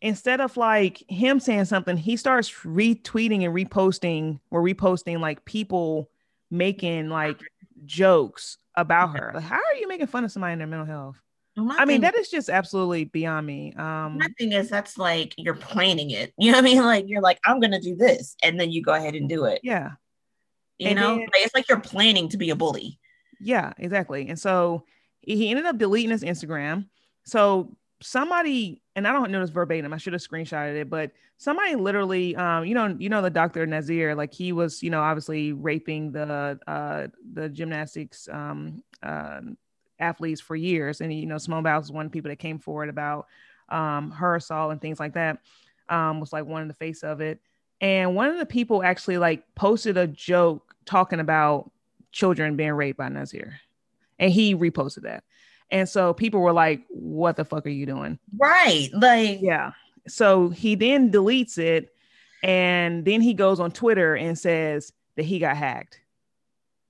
[0.00, 6.10] instead of like him saying something, he starts retweeting and reposting or reposting like people
[6.50, 7.40] making like
[7.84, 9.32] jokes about her.
[9.34, 11.20] Like, how are you making fun of somebody in their mental health?
[11.58, 13.72] I mean, that is just absolutely beyond me.
[13.78, 16.34] Um, my thing is that's like you're planning it.
[16.38, 16.84] You know what I mean?
[16.84, 19.60] Like you're like, I'm gonna do this, and then you go ahead and do it.
[19.62, 19.92] Yeah.
[20.78, 22.98] You and know, then, like, it's like you're planning to be a bully.
[23.40, 24.28] Yeah, exactly.
[24.28, 24.84] And so
[25.22, 26.88] he ended up deleting his Instagram.
[27.24, 31.74] So somebody, and I don't know this verbatim, I should have screenshotted it, but somebody
[31.74, 33.66] literally, um, you know, you know, the Dr.
[33.66, 39.40] Nassar, like he was, you know, obviously raping the uh the gymnastics um uh,
[39.98, 41.00] athletes for years.
[41.00, 43.26] And you know, Simone Biles was one of the people that came forward about
[43.68, 45.38] um her assault and things like that.
[45.88, 47.40] Um, was like one in the face of it.
[47.80, 51.70] And one of the people actually like posted a joke talking about
[52.10, 53.52] children being raped by Nassar,
[54.18, 55.24] And he reposted that.
[55.70, 58.18] And so people were like, what the fuck are you doing?
[58.36, 58.88] Right.
[58.92, 59.72] Like, yeah.
[60.06, 61.92] So he then deletes it.
[62.42, 66.00] And then he goes on Twitter and says that he got hacked,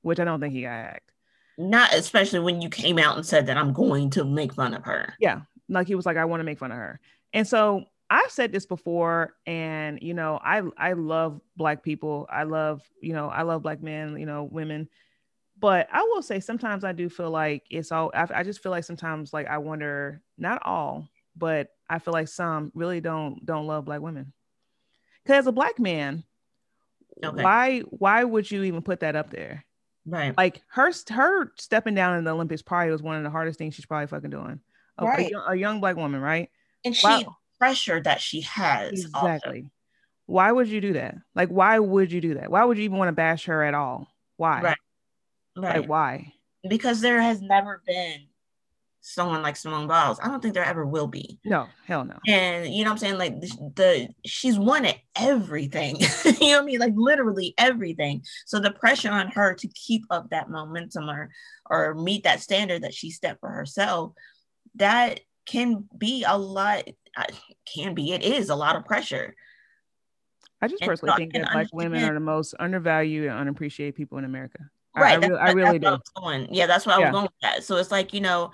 [0.02, 1.10] which I don't think he got hacked.
[1.56, 4.84] Not especially when you came out and said that I'm going to make fun of
[4.84, 5.14] her.
[5.18, 5.40] Yeah.
[5.68, 7.00] Like he was like, I want to make fun of her.
[7.32, 12.26] And so I've said this before, and you know, I I love black people.
[12.30, 14.88] I love you know I love black men, you know, women.
[15.58, 18.10] But I will say sometimes I do feel like it's all.
[18.14, 22.28] I, I just feel like sometimes like I wonder, not all, but I feel like
[22.28, 24.32] some really don't don't love black women.
[25.22, 26.24] Because as a black man,
[27.24, 27.42] okay.
[27.42, 29.64] why why would you even put that up there?
[30.04, 30.36] Right.
[30.36, 33.74] Like her her stepping down in the Olympics probably was one of the hardest things
[33.74, 34.60] she's probably fucking doing.
[34.98, 35.32] A, right.
[35.32, 36.50] a, a young black woman, right?
[36.84, 38.92] And she wow pressure that she has.
[38.92, 39.58] Exactly.
[39.58, 39.70] Also.
[40.26, 41.16] Why would you do that?
[41.34, 42.50] Like, why would you do that?
[42.50, 44.08] Why would you even want to bash her at all?
[44.36, 44.60] Why?
[44.60, 44.76] Right.
[45.56, 45.80] Right.
[45.80, 46.32] Like, why?
[46.68, 48.26] Because there has never been
[49.00, 50.18] someone like Simone Biles.
[50.20, 51.38] I don't think there ever will be.
[51.44, 52.18] No, hell no.
[52.26, 53.18] And you know what I'm saying?
[53.18, 55.96] Like the, the she's won at everything.
[56.24, 56.80] you know what I mean?
[56.80, 58.22] Like literally everything.
[58.46, 61.30] So the pressure on her to keep up that momentum or
[61.70, 64.12] or meet that standard that she set for herself,
[64.74, 66.84] that can be a lot
[67.16, 67.24] uh,
[67.72, 69.34] can be it is a lot of pressure
[70.60, 74.18] i just personally and, think that black women are the most undervalued and unappreciated people
[74.18, 74.58] in america
[74.96, 75.98] right i, I really, I really do
[76.50, 78.50] yeah that's what i was going with that so it's like you know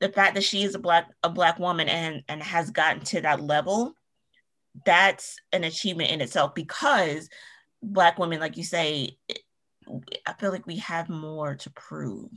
[0.00, 3.20] the fact that she is a black a black woman and and has gotten to
[3.22, 3.94] that level
[4.84, 7.28] that's an achievement in itself because
[7.82, 9.16] black women like you say
[10.26, 12.30] i feel like we have more to prove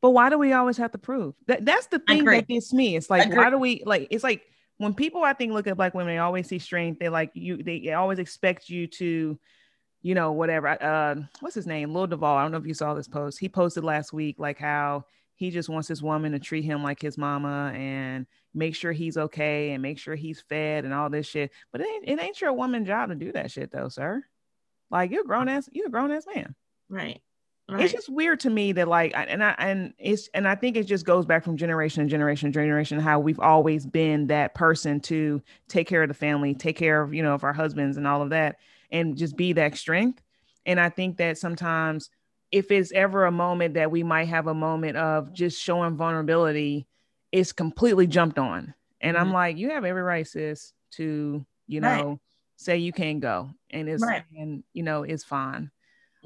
[0.00, 1.64] But why do we always have to prove that?
[1.64, 2.96] That's the thing that gets me.
[2.96, 4.08] It's like, why do we like?
[4.10, 4.42] It's like
[4.78, 6.98] when people I think look at black women, they always see strength.
[6.98, 7.62] They like you.
[7.62, 9.38] They always expect you to,
[10.02, 10.68] you know, whatever.
[10.68, 11.94] Uh, what's his name?
[11.94, 12.36] Lil Duval.
[12.36, 13.38] I don't know if you saw this post.
[13.38, 17.00] He posted last week like how he just wants his woman to treat him like
[17.00, 21.26] his mama and make sure he's okay and make sure he's fed and all this
[21.26, 21.52] shit.
[21.70, 24.22] But it ain't, it ain't your woman job to do that shit though, sir.
[24.90, 26.54] Like you're grown ass, you're a grown ass man.
[26.88, 27.20] Right.
[27.68, 27.84] Right.
[27.84, 30.82] It's just weird to me that like and I and it's and I think it
[30.82, 35.00] just goes back from generation to generation to generation how we've always been that person
[35.02, 38.06] to take care of the family, take care of you know of our husbands and
[38.06, 38.56] all of that,
[38.92, 40.22] and just be that strength.
[40.64, 42.10] And I think that sometimes
[42.52, 46.86] if it's ever a moment that we might have a moment of just showing vulnerability,
[47.32, 48.74] it's completely jumped on.
[49.00, 49.26] And mm-hmm.
[49.26, 52.18] I'm like, you have every right, sis, to you know right.
[52.56, 54.22] say you can't go, and it's right.
[54.36, 55.70] and you know it's fine.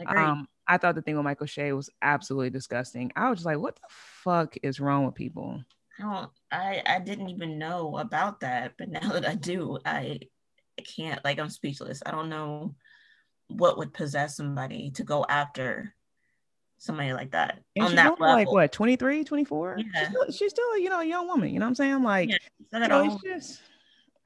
[0.05, 3.12] Um, I thought the thing with Michael Che was absolutely disgusting.
[3.16, 5.62] I was just like, what the fuck is wrong with people?
[5.98, 10.20] I don't I, I didn't even know about that, but now that I do, I,
[10.78, 12.02] I can't like I'm speechless.
[12.04, 12.74] I don't know
[13.48, 15.94] what would possess somebody to go after
[16.78, 18.26] somebody like that and on that level.
[18.26, 19.84] like what 23 24 yeah.
[19.84, 22.28] she's, still, she's still you know a young woman you know what i'm saying like
[22.28, 22.36] yeah,
[22.74, 23.62] you know, it's just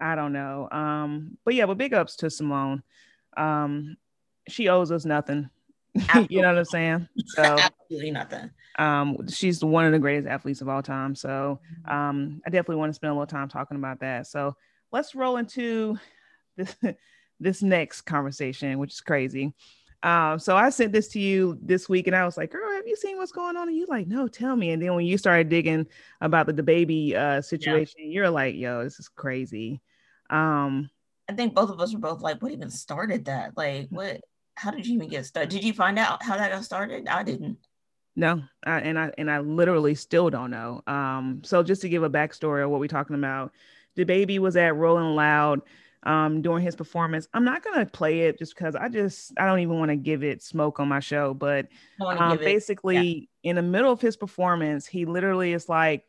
[0.00, 2.82] i don't know um but yeah but big ups to simone
[3.36, 3.96] um
[4.48, 5.48] she owes us nothing
[6.28, 7.08] you know what I'm saying?
[7.26, 8.50] So absolutely nothing.
[8.78, 11.14] Um, she's one of the greatest athletes of all time.
[11.14, 11.92] So mm-hmm.
[11.92, 14.26] um, I definitely want to spend a little time talking about that.
[14.26, 14.56] So
[14.92, 15.98] let's roll into
[16.61, 16.94] this
[17.40, 19.55] this next conversation, which is crazy.
[20.03, 22.87] Um, so I sent this to you this week, and I was like, "Girl, have
[22.87, 25.18] you seen what's going on?" And you like, "No, tell me." And then when you
[25.18, 25.87] started digging
[26.20, 28.07] about the, DaBaby uh, situation, yeah.
[28.07, 29.81] you're like, "Yo, this is crazy."
[30.31, 30.88] Um,
[31.29, 33.57] I think both of us were both like, "What even started that?
[33.57, 34.20] Like, what?"
[34.61, 35.49] how did you even get started?
[35.49, 37.09] Did you find out how that got started?
[37.09, 37.57] I didn't.
[38.14, 40.83] No, I, and I and I literally still don't know.
[40.87, 43.53] Um, so just to give a backstory of what we're talking about,
[43.96, 45.62] DaBaby was at Rolling Loud
[46.04, 47.28] um during his performance.
[47.34, 50.22] I'm not gonna play it just because I just I don't even want to give
[50.22, 51.34] it smoke on my show.
[51.34, 51.68] But
[52.00, 53.50] um, basically, yeah.
[53.50, 56.04] in the middle of his performance, he literally is like,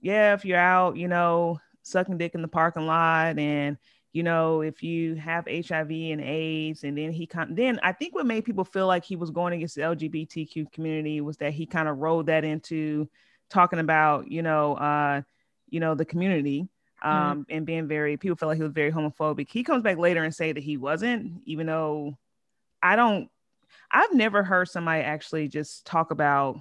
[0.00, 3.78] "Yeah, if you're out, you know, sucking dick in the parking lot and."
[4.16, 8.14] you know, if you have HIV and AIDS, and then he kind then I think
[8.14, 11.66] what made people feel like he was going against the LGBTQ community was that he
[11.66, 13.10] kind of rolled that into
[13.50, 15.20] talking about, you know, uh,
[15.68, 16.66] you know, the community.
[17.06, 17.56] Um, mm-hmm.
[17.56, 19.48] and being very people felt like he was very homophobic.
[19.48, 22.18] He comes back later and say that he wasn't, even though
[22.82, 23.30] I don't
[23.90, 26.60] I've never heard somebody actually just talk about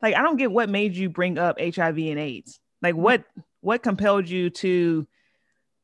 [0.00, 2.58] like I don't get what made you bring up HIV and AIDS.
[2.80, 3.02] Like mm-hmm.
[3.02, 3.24] what
[3.60, 5.06] what compelled you to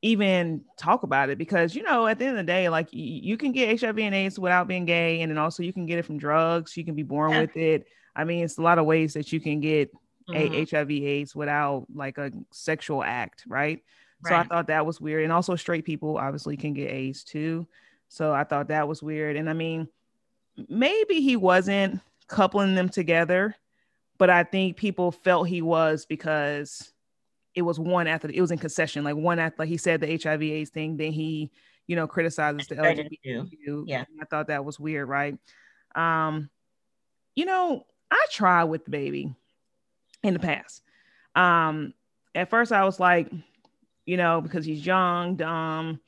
[0.01, 3.01] even talk about it because you know at the end of the day like y-
[3.01, 5.99] you can get hiv and aids without being gay and then also you can get
[5.99, 7.41] it from drugs you can be born yeah.
[7.41, 9.93] with it i mean it's a lot of ways that you can get
[10.29, 10.55] mm-hmm.
[10.55, 13.83] a hiv aids without like a sexual act right?
[14.23, 17.23] Right so i thought that was weird and also straight people obviously can get aids
[17.25, 17.67] too
[18.09, 19.89] so i thought that was weird and i mean
[20.69, 23.55] maybe he wasn't coupling them together
[24.19, 26.93] but i think people felt he was because
[27.59, 30.21] it was one after it was in concession, like one after like he said the
[30.23, 31.51] HIV AIDS thing, then he,
[31.89, 33.85] you know, criticizes the LGBTQ.
[33.87, 34.05] Yeah.
[34.21, 35.37] I thought that was weird, right?
[35.97, 36.51] Um,
[37.35, 39.35] you know, I tried with DaBaby
[40.23, 40.83] in the past.
[41.35, 41.95] Um,
[42.33, 43.29] at first I was like,
[44.09, 46.01] you know, because he's young, dumb.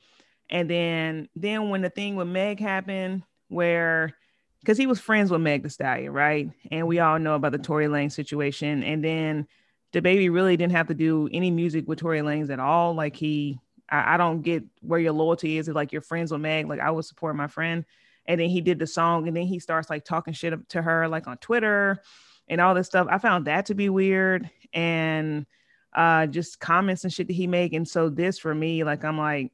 [0.49, 4.15] And then then when the thing with Meg happened, where
[4.59, 6.49] because he was friends with Meg the Stallion, right?
[6.71, 8.81] And we all know about the Tory Lanez situation.
[8.83, 9.47] And then
[9.93, 12.95] DaBaby really didn't have to do any music with Tory Lanez at all.
[12.95, 15.67] Like he, I, I don't get where your loyalty is.
[15.67, 17.85] If like your friends with Meg, like I would support my friend.
[18.25, 21.07] And then he did the song, and then he starts like talking shit to her,
[21.07, 22.01] like on Twitter
[22.47, 23.07] and all this stuff.
[23.09, 25.45] I found that to be weird, and
[25.93, 27.73] uh, just comments and shit that he make.
[27.73, 29.51] And so this for me, like I'm like,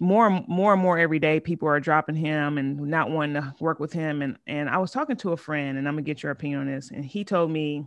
[0.00, 3.54] more and more and more every day people are dropping him and not wanting to
[3.60, 6.20] work with him and and I was talking to a friend and I'm gonna get
[6.20, 7.86] your opinion on this and he told me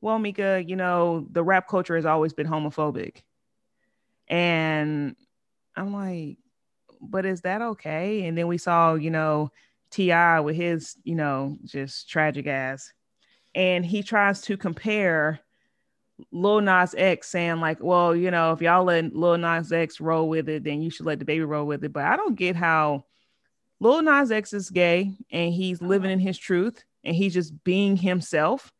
[0.00, 3.22] well, Mika, you know, the rap culture has always been homophobic.
[4.28, 5.16] And
[5.76, 6.38] I'm like,
[7.00, 8.24] but is that okay?
[8.26, 9.50] And then we saw, you know,
[9.90, 10.40] T.I.
[10.40, 12.92] with his, you know, just tragic ass.
[13.54, 15.40] And he tries to compare
[16.32, 20.28] Lil Nas X saying, like, well, you know, if y'all let Lil Nas X roll
[20.28, 21.92] with it, then you should let DaBaby roll with it.
[21.92, 23.04] But I don't get how
[23.80, 27.96] Lil Nas X is gay and he's living in his truth and he's just being
[27.96, 28.72] himself.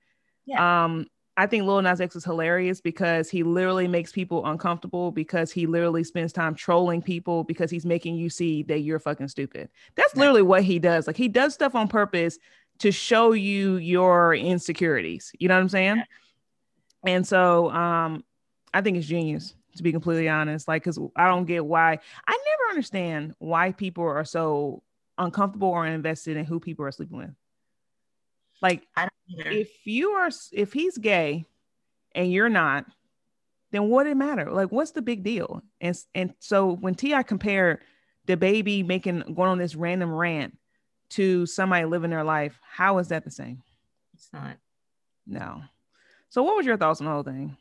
[0.46, 0.84] Yeah.
[0.84, 5.52] Um, I think Lil Nas X is hilarious because he literally makes people uncomfortable because
[5.52, 9.68] he literally spends time trolling people because he's making you see that you're fucking stupid.
[9.94, 11.06] That's literally what he does.
[11.06, 12.40] Like he does stuff on purpose
[12.80, 15.30] to show you your insecurities.
[15.38, 16.02] You know what I'm saying?
[17.04, 18.24] And so um
[18.74, 20.66] I think it's genius to be completely honest.
[20.66, 24.82] Like, cause I don't get why I never understand why people are so
[25.16, 27.30] uncomfortable or invested in who people are sleeping with.
[28.60, 28.86] Like,
[29.28, 31.44] if you are, if he's gay
[32.14, 32.86] and you're not,
[33.70, 34.50] then what it matter?
[34.50, 35.62] Like, what's the big deal?
[35.80, 37.22] And and so when T.I.
[37.22, 37.80] compared
[38.36, 40.56] baby making going on this random rant
[41.10, 43.62] to somebody living their life, how is that the same?
[44.14, 44.56] It's not.
[45.26, 45.62] No.
[46.30, 47.56] So, what was your thoughts on the whole thing?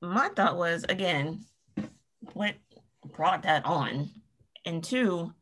[0.00, 1.44] My thought was again,
[2.32, 2.54] what
[3.14, 4.10] brought that on,
[4.64, 5.32] and two,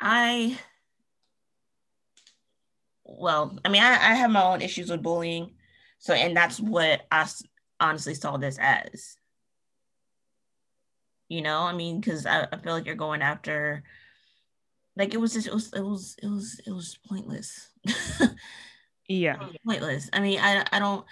[0.00, 0.58] I
[3.04, 5.52] well, I mean, I, I have my own issues with bullying.
[5.98, 7.26] So, and that's what I
[7.80, 9.16] honestly saw this as.
[11.28, 13.82] You know, I mean, because I, I feel like you're going after,
[14.96, 17.70] like it was just, it was, it was, it was, it was pointless.
[19.08, 20.08] yeah, pointless.
[20.12, 21.04] I mean, I, I don't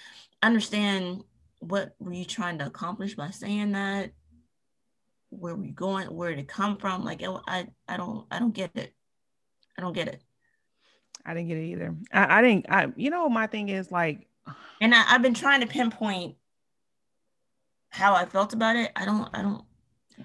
[0.42, 1.22] understand
[1.60, 4.12] what were you trying to accomplish by saying that.
[5.30, 6.06] Where were you going?
[6.14, 7.04] Where did it come from?
[7.04, 8.92] Like, it, I, I don't, I don't get it.
[9.76, 10.22] I don't get it.
[11.26, 11.96] I didn't get it either.
[12.12, 12.66] I, I didn't.
[12.68, 14.26] I you know my thing is like,
[14.80, 16.36] and I, have been trying to pinpoint
[17.88, 18.92] how I felt about it.
[18.94, 19.28] I don't.
[19.32, 19.64] I don't.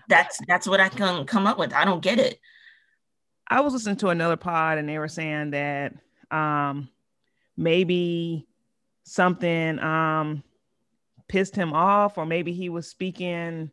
[0.07, 1.73] That's that's what I can come up with.
[1.73, 2.39] I don't get it.
[3.47, 5.93] I was listening to another pod and they were saying that
[6.29, 6.89] um
[7.59, 8.47] maybe
[9.03, 10.43] something um
[11.27, 13.69] pissed him off or maybe he was speaking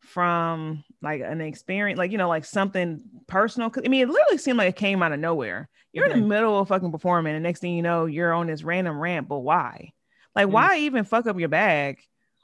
[0.00, 3.70] from like an experience, like you know, like something personal.
[3.76, 5.68] I mean, it literally seemed like it came out of nowhere.
[5.92, 8.62] You're in the middle of fucking performing, and next thing you know, you're on this
[8.62, 9.28] random rant.
[9.28, 9.92] But why?
[10.34, 10.54] Like, mm-hmm.
[10.54, 11.98] why even fuck up your bag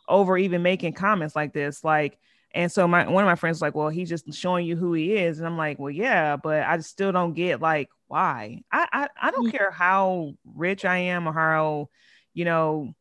[0.08, 1.82] over even making comments like this?
[1.82, 2.18] Like,
[2.56, 4.94] and so my one of my friends was like, well, he's just showing you who
[4.94, 8.62] he is, and I'm like, well, yeah, but I still don't get like why.
[8.72, 9.56] I I, I don't mm-hmm.
[9.56, 11.88] care how rich I am or how
[12.32, 12.94] you know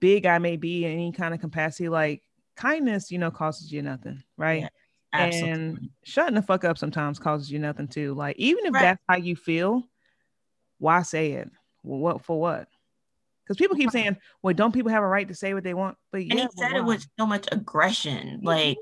[0.00, 1.88] big I may be in any kind of capacity.
[1.88, 2.22] Like
[2.56, 4.62] kindness, you know, costs you nothing, right?
[4.62, 4.68] Yeah,
[5.12, 8.14] and shutting the fuck up sometimes causes you nothing too.
[8.14, 8.82] Like even if right.
[8.82, 9.84] that's how you feel,
[10.78, 11.50] why say it?
[11.84, 12.68] Well, what for what?
[13.48, 15.96] Because people keep saying, "Well, don't people have a right to say what they want?"
[16.12, 18.76] But yeah, and he said it with so much aggression, like,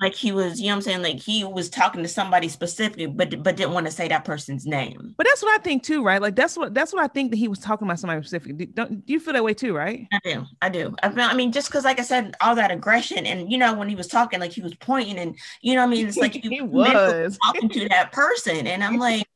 [0.00, 3.06] like he was, you know, what I'm saying, like he was talking to somebody specifically,
[3.06, 5.14] but but didn't want to say that person's name.
[5.16, 6.22] But that's what I think too, right?
[6.22, 8.72] Like that's what that's what I think that he was talking about somebody specific.
[8.76, 10.06] Don't do you feel that way too, right?
[10.12, 10.94] I do, I do.
[11.02, 13.74] I, feel, I mean, just because, like I said, all that aggression, and you know,
[13.74, 16.32] when he was talking, like he was pointing, and you know, I mean, it's like
[16.42, 19.26] he was talking to that person, and I'm like,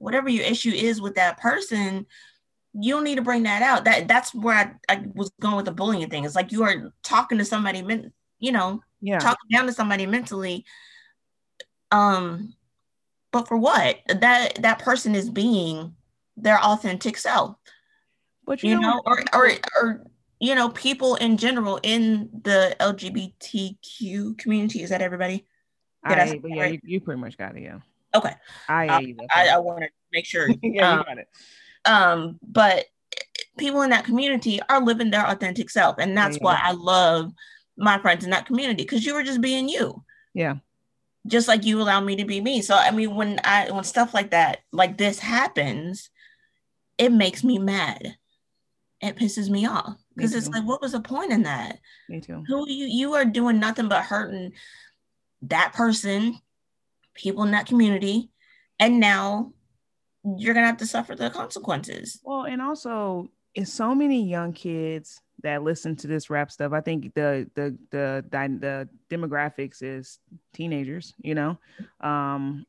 [0.00, 2.06] whatever your issue is with that person
[2.72, 3.84] you don't need to bring that out.
[3.84, 6.24] That that's where I, I was going with the bullying thing.
[6.24, 7.84] It's like you are talking to somebody,
[8.38, 10.64] you know, yeah, talking down to somebody mentally.
[11.90, 12.54] Um,
[13.32, 13.98] but for what?
[14.08, 15.94] That that person is being
[16.36, 17.56] their authentic self.
[18.44, 20.04] But you, you know, know or, or or
[20.40, 24.82] you know, people in general in the LGBTQ community.
[24.82, 25.46] Is that everybody?
[26.08, 26.72] Did I, I yeah, right?
[26.72, 27.62] you, you, pretty much got it.
[27.62, 27.80] Yeah.
[28.14, 28.32] Okay.
[28.68, 29.00] I uh,
[29.34, 30.48] I, I want to make sure.
[30.62, 31.28] yeah, um, you got it.
[31.84, 32.86] Um, but
[33.58, 35.96] people in that community are living their authentic self.
[35.98, 36.42] And that's yeah.
[36.42, 37.32] why I love
[37.76, 40.02] my friends in that community because you were just being you.
[40.34, 40.56] Yeah.
[41.26, 42.62] Just like you allow me to be me.
[42.62, 46.10] So I mean when I when stuff like that, like this happens,
[46.98, 48.16] it makes me mad.
[49.00, 49.96] It pisses me off.
[50.14, 51.78] Because it's like, what was the point in that?
[52.08, 52.44] Me too.
[52.46, 54.52] Who you you are doing nothing but hurting
[55.42, 56.38] that person,
[57.14, 58.28] people in that community,
[58.78, 59.52] and now
[60.24, 62.20] you're gonna have to suffer the consequences.
[62.22, 66.72] Well, and also it's so many young kids that listen to this rap stuff.
[66.72, 70.18] I think the the the the, the demographics is
[70.52, 71.58] teenagers, you know,
[72.00, 72.66] um,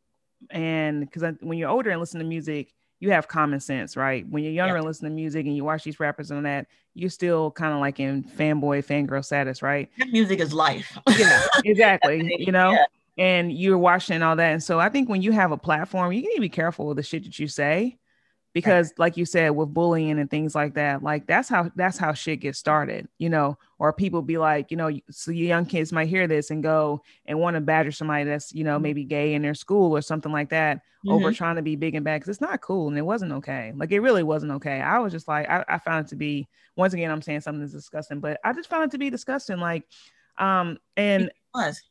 [0.49, 4.25] and because when you're older and listen to music, you have common sense, right?
[4.29, 4.79] When you're younger yeah.
[4.79, 7.79] and listen to music and you watch these rappers and that, you're still kind of
[7.79, 9.89] like in fanboy, fangirl status, right?
[9.97, 10.97] That music is life.
[11.17, 12.35] yeah, exactly.
[12.39, 12.85] you know, yeah
[13.21, 14.51] and you're watching all that.
[14.51, 16.97] And so I think when you have a platform, you need to be careful with
[16.97, 17.99] the shit that you say
[18.53, 18.99] because right.
[18.99, 22.41] like you said with bullying and things like that like that's how that's how shit
[22.41, 26.09] gets started you know or people be like you know so you young kids might
[26.09, 28.83] hear this and go and want to badger somebody that's you know mm-hmm.
[28.83, 31.11] maybe gay in their school or something like that mm-hmm.
[31.11, 33.71] over trying to be big and bad because it's not cool and it wasn't okay
[33.77, 36.49] like it really wasn't okay i was just like I, I found it to be
[36.75, 39.59] once again i'm saying something that's disgusting but i just found it to be disgusting
[39.59, 39.85] like
[40.37, 41.81] um and it was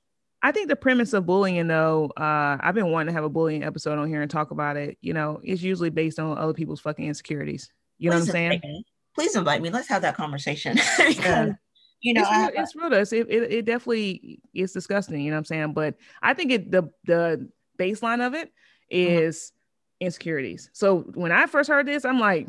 [0.42, 3.62] I think the premise of bullying, though, uh, I've been wanting to have a bullying
[3.62, 4.96] episode on here and talk about it.
[5.02, 7.70] You know, it's usually based on other people's fucking insecurities.
[7.98, 8.60] You Please know what I'm saying?
[8.64, 8.84] Me.
[9.14, 9.70] Please invite me.
[9.70, 10.78] Let's have that conversation.
[10.98, 11.52] yeah.
[12.00, 12.24] You know,
[12.54, 15.20] it's, real, it's It, it, it definitely is disgusting.
[15.20, 15.72] You know what I'm saying?
[15.74, 18.50] But I think it the the baseline of it
[18.88, 20.06] is mm-hmm.
[20.06, 20.70] insecurities.
[20.72, 22.48] So when I first heard this, I'm like,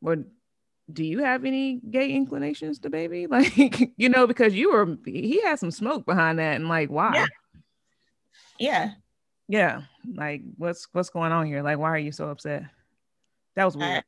[0.00, 0.24] well,
[0.92, 3.28] do you have any gay inclinations DaBaby?
[3.30, 7.14] Like, you know, because you were he had some smoke behind that and like why?
[7.14, 7.26] Yeah.
[8.58, 8.90] Yeah.
[9.48, 9.82] Yeah.
[10.14, 11.62] Like what's what's going on here?
[11.62, 12.64] Like, why are you so upset?
[13.54, 13.98] That was weird.
[13.98, 14.02] Uh,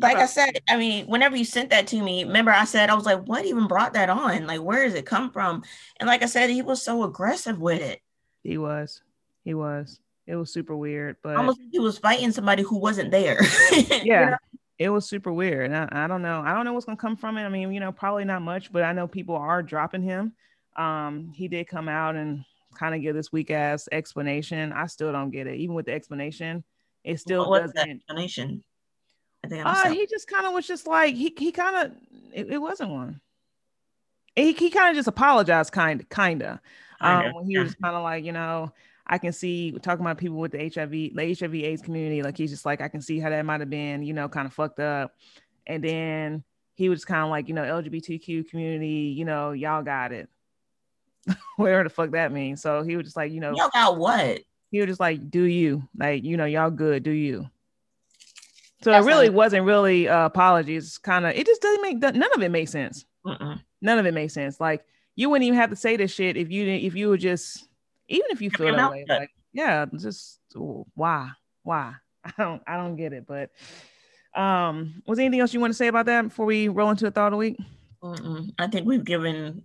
[0.00, 2.94] like I said, I mean, whenever you sent that to me, remember I said I
[2.94, 4.46] was like, what even brought that on?
[4.46, 5.62] Like, where does it come from?
[6.00, 8.00] And like I said, he was so aggressive with it.
[8.42, 9.02] He was.
[9.44, 10.00] He was.
[10.26, 13.38] It was super weird, but almost like he was fighting somebody who wasn't there.
[13.72, 14.02] yeah.
[14.02, 14.36] You know?
[14.78, 15.72] It was super weird.
[15.72, 16.40] I, I don't know.
[16.40, 17.44] I don't know what's gonna come from it.
[17.44, 20.32] I mean, you know, probably not much, but I know people are dropping him.
[20.76, 22.44] Um, he did come out and
[22.74, 24.72] kind of give this weak ass explanation.
[24.72, 25.56] I still don't get it.
[25.60, 26.64] Even with the explanation,
[27.04, 27.90] it still what doesn't.
[27.90, 28.64] explanation?
[29.44, 31.92] I think uh, he just kind of was just like he he kind of
[32.32, 33.20] it, it, wasn't one.
[34.34, 36.60] He he kind of just apologized, kind kinda.
[37.00, 38.72] Um, when he was kind of like you know
[39.06, 42.50] I can see talking about people with the HIV, the HIV AIDS community, like he's
[42.50, 44.80] just like, I can see how that might have been, you know, kind of fucked
[44.80, 45.14] up.
[45.66, 46.42] And then
[46.74, 50.28] he was kind of like, you know, LGBTQ community, you know, y'all got it.
[51.56, 52.62] Whatever the fuck that means.
[52.62, 54.40] So he was just like, you know, y'all got what?
[54.70, 57.48] He was just like, do you like, you know, y'all good, do you?
[58.82, 60.98] So That's it really like- wasn't really uh, apologies.
[60.98, 63.04] Kind of, it just doesn't make none of it makes sense.
[63.24, 63.60] Mm-mm.
[63.80, 64.60] None of it makes sense.
[64.60, 64.84] Like
[65.14, 67.68] you wouldn't even have to say this shit if you didn't, if you were just
[68.08, 71.30] even if you feel that way like yeah just why?
[71.62, 71.94] Why?
[72.24, 73.50] I don't i don't get it but
[74.40, 77.10] um was anything else you want to say about that before we roll into a
[77.10, 77.58] thought of the week?
[78.02, 78.50] Mm-mm.
[78.58, 79.64] i think we've given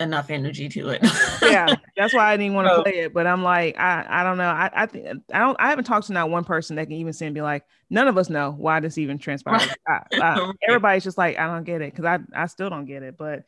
[0.00, 1.00] enough energy to it.
[1.42, 4.22] Yeah that's why i didn't want to so, play it but i'm like i i
[4.22, 4.48] don't know.
[4.48, 7.12] I i think i don't i haven't talked to not one person that can even
[7.12, 9.68] say and be like none of us know why this even transpired.
[9.88, 13.02] I, I, everybody's just like i don't get it because i i still don't get
[13.02, 13.44] it but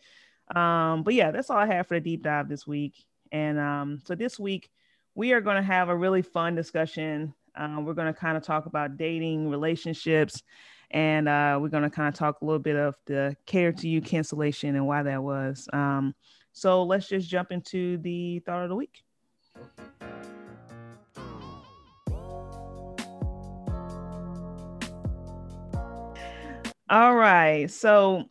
[0.57, 2.95] um but yeah that's all i have for the deep dive this week
[3.33, 4.71] and um, so this week,
[5.15, 7.35] we are going to have a really fun discussion.
[7.57, 10.43] Um, we're going to kind of talk about dating, relationships,
[10.91, 13.89] and uh, we're going to kind of talk a little bit of the cater to
[13.89, 15.69] you cancellation and why that was.
[15.73, 16.15] Um,
[16.53, 19.03] so let's just jump into the thought of the week.
[26.89, 27.71] All right.
[27.71, 28.25] So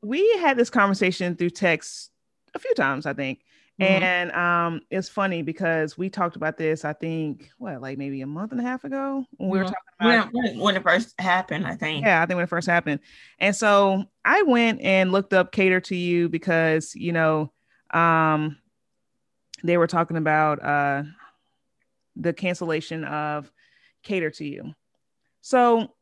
[0.00, 2.12] we had this conversation through text
[2.54, 3.40] a few times, I think.
[3.80, 4.02] Mm-hmm.
[4.04, 8.26] And um, it's funny because we talked about this, I think, what, like maybe a
[8.26, 11.66] month and a half ago when we were talking about when, when, it first happened,
[11.66, 12.04] I think.
[12.04, 13.00] Yeah, I think when it first happened.
[13.40, 17.52] And so I went and looked up Cater to You because, you know,
[17.92, 18.58] um,
[19.64, 21.02] they were talking about uh,
[22.14, 23.50] the cancellation of
[24.04, 24.72] Cater to You.
[25.40, 25.94] So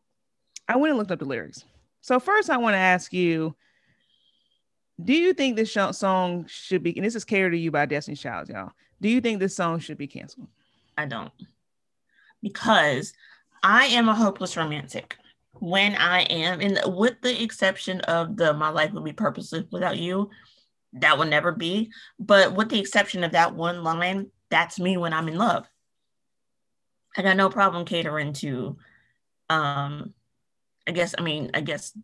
[0.68, 1.64] I went and looked up the lyrics.
[2.02, 3.56] So first, I want to ask you
[5.04, 8.16] do you think this song should be, and this is Cater to You by Destiny
[8.16, 8.72] Child, y'all.
[9.00, 10.48] Do you think this song should be canceled?
[10.96, 11.32] I don't.
[12.42, 13.12] Because
[13.62, 15.16] I am a hopeless romantic.
[15.54, 19.98] When I am, and with the exception of the My Life Would Be Purposeless Without
[19.98, 20.30] You,
[20.94, 21.90] that will never be.
[22.18, 25.66] But with the exception of that one line, that's me when I'm in love.
[27.16, 28.76] I got no problem catering to
[29.50, 30.14] um
[30.86, 31.96] I guess I mean I guess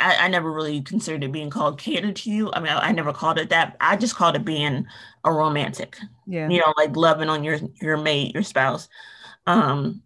[0.00, 2.50] I, I, never really considered it being called catered to you.
[2.52, 3.76] I mean, I, I, never called it that.
[3.80, 4.86] I just called it being
[5.24, 5.98] a romantic.
[6.26, 6.48] Yeah.
[6.48, 8.88] You know, like loving on your your mate, your spouse.
[9.46, 10.02] Um,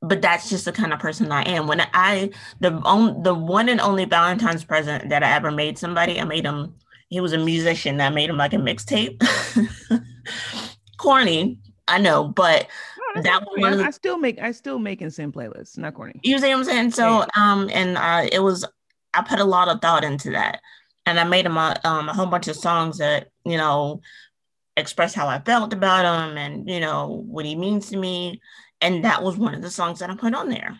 [0.00, 1.66] but that's just the kind of person I am.
[1.66, 6.20] When I the on, the one and only Valentine's present that I ever made somebody,
[6.20, 6.74] I made him.
[7.08, 8.00] He was a musician.
[8.00, 9.22] I made him like a mixtape.
[10.98, 11.58] Corny,
[11.88, 12.68] I know, but
[13.24, 16.20] that one I still make I still make and send playlists, not corny.
[16.22, 16.90] You see what I'm saying?
[16.92, 18.64] So um and uh it was
[19.14, 20.60] I put a lot of thought into that.
[21.06, 24.02] And I made him a, um, a whole bunch of songs that, you know,
[24.76, 28.42] express how I felt about him and, you know, what he means to me.
[28.82, 30.78] And that was one of the songs that I put on there.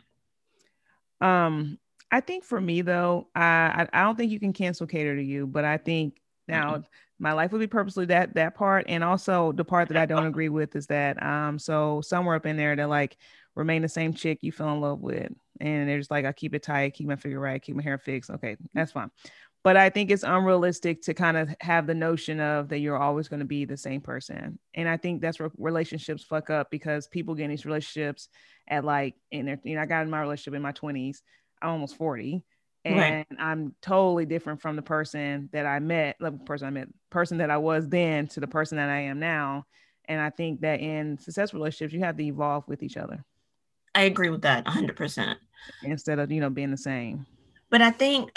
[1.20, 1.78] Um,
[2.10, 5.22] I think for me though, I I, I don't think you can cancel cater to
[5.22, 6.82] you, but I think now mm-hmm.
[7.18, 10.26] My life would be purposely that that part, and also the part that I don't
[10.32, 13.16] agree with is that um so somewhere up in there that like
[13.58, 15.32] remain the same chick you fell in love with.
[15.60, 17.98] And they're just like, I keep it tight, keep my figure right, keep my hair
[17.98, 18.30] fixed.
[18.30, 19.10] Okay, that's fine.
[19.64, 23.26] But I think it's unrealistic to kind of have the notion of that you're always
[23.26, 24.58] going to be the same person.
[24.74, 28.28] And I think that's where relationships fuck up because people get in these relationships
[28.68, 31.18] at like, in their, you know, I got in my relationship in my 20s.
[31.60, 32.44] I'm almost 40
[32.88, 33.38] and right.
[33.38, 37.50] I'm totally different from the person that I met, the person I met, person that
[37.50, 39.66] I was then to the person that I am now.
[40.06, 43.22] And I think that in successful relationships, you have to evolve with each other.
[43.94, 45.36] I agree with that 100%.
[45.82, 47.26] Instead of, you know, being the same.
[47.68, 48.30] But I think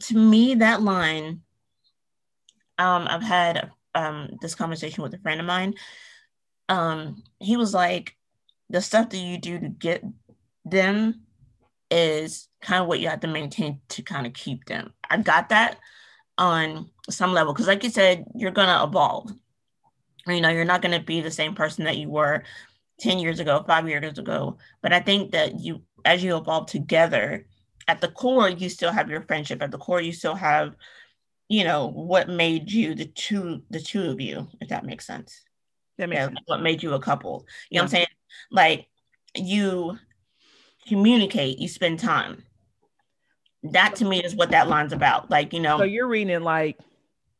[0.00, 1.40] to me, that line,
[2.78, 5.74] um, I've had um, this conversation with a friend of mine.
[6.68, 8.16] Um, he was like,
[8.68, 10.04] the stuff that you do to get
[10.64, 11.22] them
[11.90, 14.92] is kind of what you have to maintain to kind of keep them.
[15.08, 15.78] I got that
[16.38, 19.32] on some level because, like you said, you're gonna evolve.
[20.26, 22.44] You know, you're not gonna be the same person that you were
[23.00, 24.58] 10 years ago, five years ago.
[24.82, 27.46] But I think that you, as you evolve together,
[27.88, 29.62] at the core, you still have your friendship.
[29.62, 30.76] At the core, you still have,
[31.48, 35.42] you know, what made you the two, the two of you, if that makes sense.
[35.98, 36.40] That makes yeah, sense.
[36.46, 37.46] What made you a couple.
[37.68, 37.78] You yeah.
[37.78, 38.06] know what I'm saying?
[38.52, 38.86] Like
[39.34, 39.98] you
[40.86, 42.44] communicate, you spend time.
[43.62, 45.30] That to me is what that line's about.
[45.30, 45.78] Like, you know.
[45.78, 46.78] So you're reading it like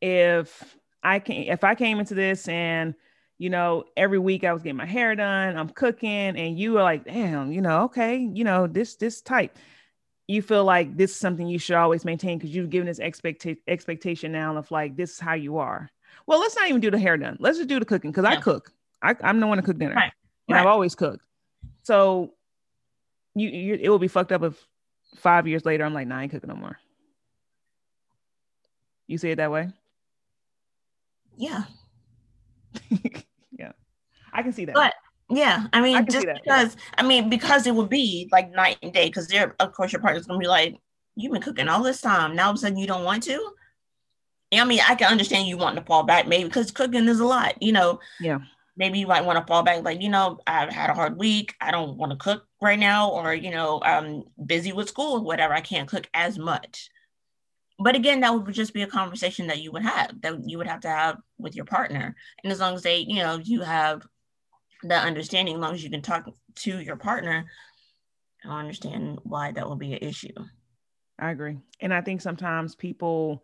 [0.01, 2.95] if I can if I came into this and
[3.41, 6.83] you know, every week I was getting my hair done, I'm cooking, and you were
[6.83, 9.57] like, damn, you know, okay, you know, this this type.
[10.27, 13.57] You feel like this is something you should always maintain because you've given this expecta-
[13.67, 15.89] expectation now of like this is how you are.
[16.27, 17.35] Well, let's not even do the hair done.
[17.39, 18.37] Let's just do the cooking because yeah.
[18.37, 18.71] I cook.
[19.01, 20.13] I, am the one to cook dinner, right.
[20.47, 20.61] and right.
[20.61, 21.25] I've always cooked.
[21.81, 22.35] So
[23.33, 24.67] you, you, it will be fucked up if
[25.15, 26.77] five years later I'm like, nah, I ain't cooking no more.
[29.07, 29.69] You see it that way?
[31.37, 31.63] Yeah.
[33.51, 33.73] Yeah.
[34.33, 34.75] I can see that.
[34.75, 34.93] But
[35.29, 38.91] yeah, I mean, I just because I mean, because it would be like night and
[38.93, 39.07] day.
[39.07, 40.77] Because they're of course your partner's gonna be like,
[41.15, 42.35] you've been cooking all this time.
[42.35, 43.51] Now all of a sudden you don't want to.
[44.53, 47.25] I mean, I can understand you wanting to fall back, maybe because cooking is a
[47.25, 47.61] lot.
[47.61, 47.99] You know.
[48.19, 48.39] Yeah.
[48.77, 51.55] Maybe you might want to fall back, like you know, I've had a hard week.
[51.59, 55.23] I don't want to cook right now, or you know, I'm busy with school or
[55.23, 55.53] whatever.
[55.53, 56.89] I can't cook as much.
[57.79, 60.67] But again, that would just be a conversation that you would have that you would
[60.67, 62.15] have to have with your partner.
[62.43, 64.03] And as long as they, you know, you have
[64.83, 67.45] that understanding, as long as you can talk to your partner,
[68.45, 70.33] I understand why that will be an issue.
[71.19, 71.57] I agree.
[71.79, 73.43] And I think sometimes people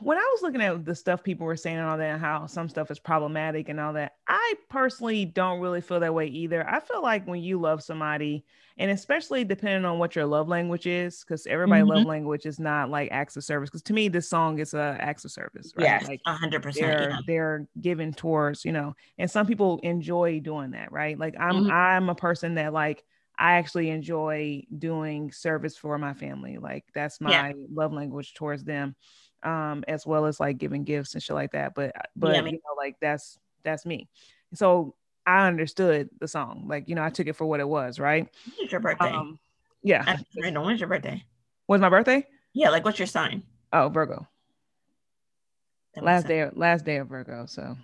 [0.00, 2.68] when I was looking at the stuff people were saying and all that, how some
[2.68, 6.68] stuff is problematic and all that, I personally don't really feel that way either.
[6.68, 8.44] I feel like when you love somebody,
[8.78, 11.90] and especially depending on what your love language is, because everybody mm-hmm.
[11.90, 13.68] love language is not like acts of service.
[13.68, 15.84] Because to me, this song is a acts of service, right?
[15.84, 16.86] Yes, like hundred percent.
[16.86, 17.18] They're yeah.
[17.26, 21.18] they're given towards you know, and some people enjoy doing that, right?
[21.18, 21.70] Like I'm mm-hmm.
[21.70, 23.04] I'm a person that like
[23.38, 26.58] I actually enjoy doing service for my family.
[26.58, 27.52] Like that's my yeah.
[27.72, 28.94] love language towards them
[29.42, 31.74] um, as well as like giving gifts and shit like that.
[31.74, 34.08] But but yeah, you know, like that's that's me.
[34.54, 34.94] So
[35.26, 36.64] I understood the song.
[36.66, 38.28] Like, you know, I took it for what it was, right?
[38.58, 39.10] It's your birthday.
[39.10, 39.38] Um,
[39.82, 40.18] yeah.
[40.40, 41.24] Random, when's your birthday?
[41.66, 42.26] When's my birthday?
[42.52, 43.42] Yeah, like what's your sign?
[43.72, 44.26] Oh, Virgo.
[45.96, 47.46] Last day, last day of Virgo.
[47.46, 47.76] So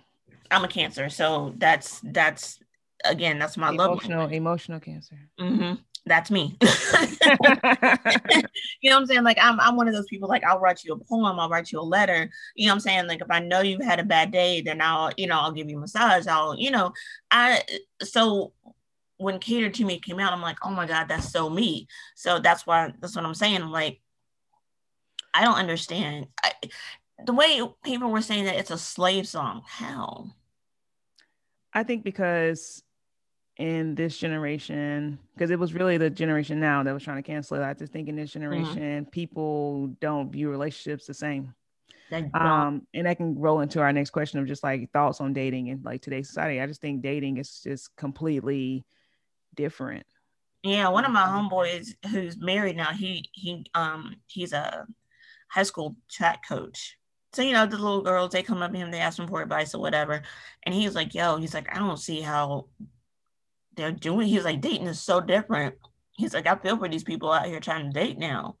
[0.51, 2.59] I'm a Cancer, so that's that's
[3.05, 4.33] again, that's my emotional, love.
[4.33, 5.17] Emotional Cancer.
[5.39, 5.75] Mm-hmm
[6.05, 6.57] that's me.
[6.61, 6.67] you
[8.89, 9.23] know what I'm saying?
[9.23, 11.71] Like I'm I'm one of those people like I'll write you a poem, I'll write
[11.71, 12.29] you a letter.
[12.55, 13.07] You know what I'm saying?
[13.07, 15.69] Like if I know you've had a bad day, then I'll, you know, I'll give
[15.69, 16.27] you a massage.
[16.27, 16.93] I'll, you know,
[17.31, 17.63] I
[18.01, 18.53] so
[19.17, 21.87] when catered to me came out, I'm like, oh my God, that's so me.
[22.15, 23.61] So that's why that's what I'm saying.
[23.61, 24.01] I'm like,
[25.33, 26.27] I don't understand.
[26.43, 26.53] I,
[27.25, 29.63] the way people were saying that it's a slave song.
[29.67, 30.31] How?
[31.73, 32.83] I think because
[33.59, 37.57] in this generation because it was really the generation now that was trying to cancel
[37.57, 37.63] it.
[37.63, 38.39] I just think in this mm-hmm.
[38.39, 39.09] generation, mm-hmm.
[39.09, 41.53] people don't view relationships the same.
[42.33, 45.69] Um, and that can roll into our next question of just like thoughts on dating
[45.69, 46.59] and like today's society.
[46.59, 48.83] I just think dating is just completely
[49.55, 50.07] different.
[50.63, 54.87] Yeah, one of my homeboys who's married now, he he um he's a
[55.49, 56.97] high school track coach.
[57.33, 59.43] So you know the little girls they come up to him, they ask him for
[59.43, 60.23] advice or whatever,
[60.63, 62.65] and he's like, "Yo," he's like, "I don't see how
[63.79, 64.27] they're doing.
[64.27, 65.75] He's like, dating is so different.
[66.11, 68.57] He's like, I feel for these people out here trying to date now.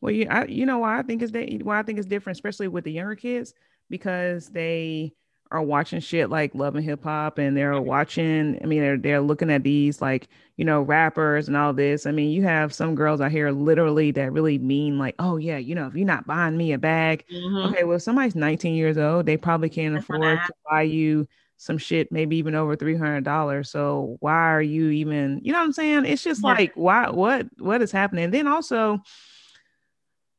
[0.00, 2.36] Well, you, I, you know why I think is that why I think it's different,
[2.36, 3.54] especially with the younger kids,
[3.88, 5.12] because they
[5.50, 8.58] are watching shit like Love and Hip Hop, and they're watching.
[8.62, 12.06] I mean, they're they're looking at these like you know rappers and all this.
[12.06, 15.58] I mean, you have some girls out here literally that really mean like, oh yeah,
[15.58, 17.72] you know, if you're not buying me a bag, mm-hmm.
[17.72, 21.26] okay, well, if somebody's 19 years old, they probably can't afford to buy you
[21.58, 23.68] some shit, maybe even over three hundred dollars.
[23.70, 25.40] So why are you even?
[25.42, 26.06] You know what I'm saying?
[26.06, 26.54] It's just yeah.
[26.54, 27.10] like why?
[27.10, 27.46] What?
[27.58, 28.24] What is happening?
[28.24, 29.00] And then also,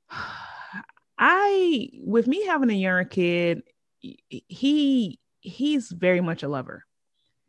[1.19, 3.63] I with me having a younger kid,
[3.99, 6.85] he he's very much a lover.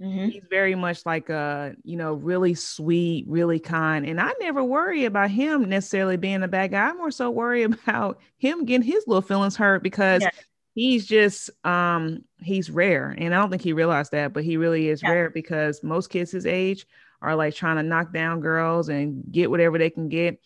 [0.02, 0.30] Mm-hmm.
[0.30, 4.06] He's very much like a, you know, really sweet, really kind.
[4.06, 6.88] And I never worry about him necessarily being a bad guy.
[6.88, 10.30] I more so worry about him getting his little feelings hurt because yeah
[10.74, 14.88] he's just um he's rare and i don't think he realized that but he really
[14.88, 15.10] is yeah.
[15.10, 16.86] rare because most kids his age
[17.22, 20.40] are like trying to knock down girls and get whatever they can get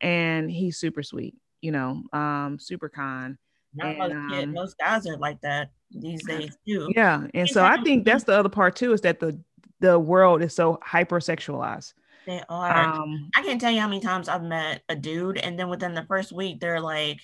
[0.00, 3.36] and he's super sweet you know um super kind
[3.74, 7.82] Not and, um, most guys are like that these days too yeah and so i
[7.82, 9.40] think that's the other part too is that the
[9.80, 11.94] the world is so hypersexualized.
[12.26, 13.02] They are.
[13.02, 15.94] Um, I can't tell you how many times I've met a dude, and then within
[15.94, 17.20] the first week, they're like,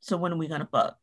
[0.00, 0.96] "So when are we gonna fuck?"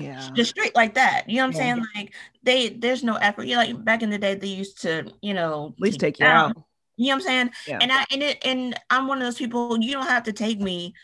[0.00, 0.30] Yeah.
[0.34, 1.28] Just straight like that.
[1.28, 1.74] You know what I'm Yeah.
[1.74, 1.86] saying?
[1.96, 3.44] Like they, there's no effort.
[3.44, 6.18] You know, like back in the day, they used to, you know, At least take
[6.18, 6.56] you out.
[6.96, 7.50] You know what I'm saying?
[7.66, 7.78] Yeah.
[7.80, 9.78] And I and it and I'm one of those people.
[9.80, 10.94] You don't have to take me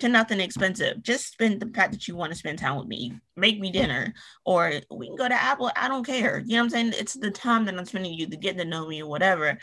[0.00, 1.02] to nothing expensive.
[1.02, 3.12] Just spend the fact that you want to spend time with me.
[3.36, 4.14] Make me dinner,
[4.44, 5.70] or we can go to Apple.
[5.76, 6.42] I don't care.
[6.46, 6.92] You know what I'm saying?
[6.96, 9.58] It's the time that I'm spending you to get to know me or whatever.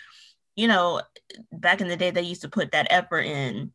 [0.55, 1.01] You know,
[1.53, 3.71] back in the day, they used to put that effort in.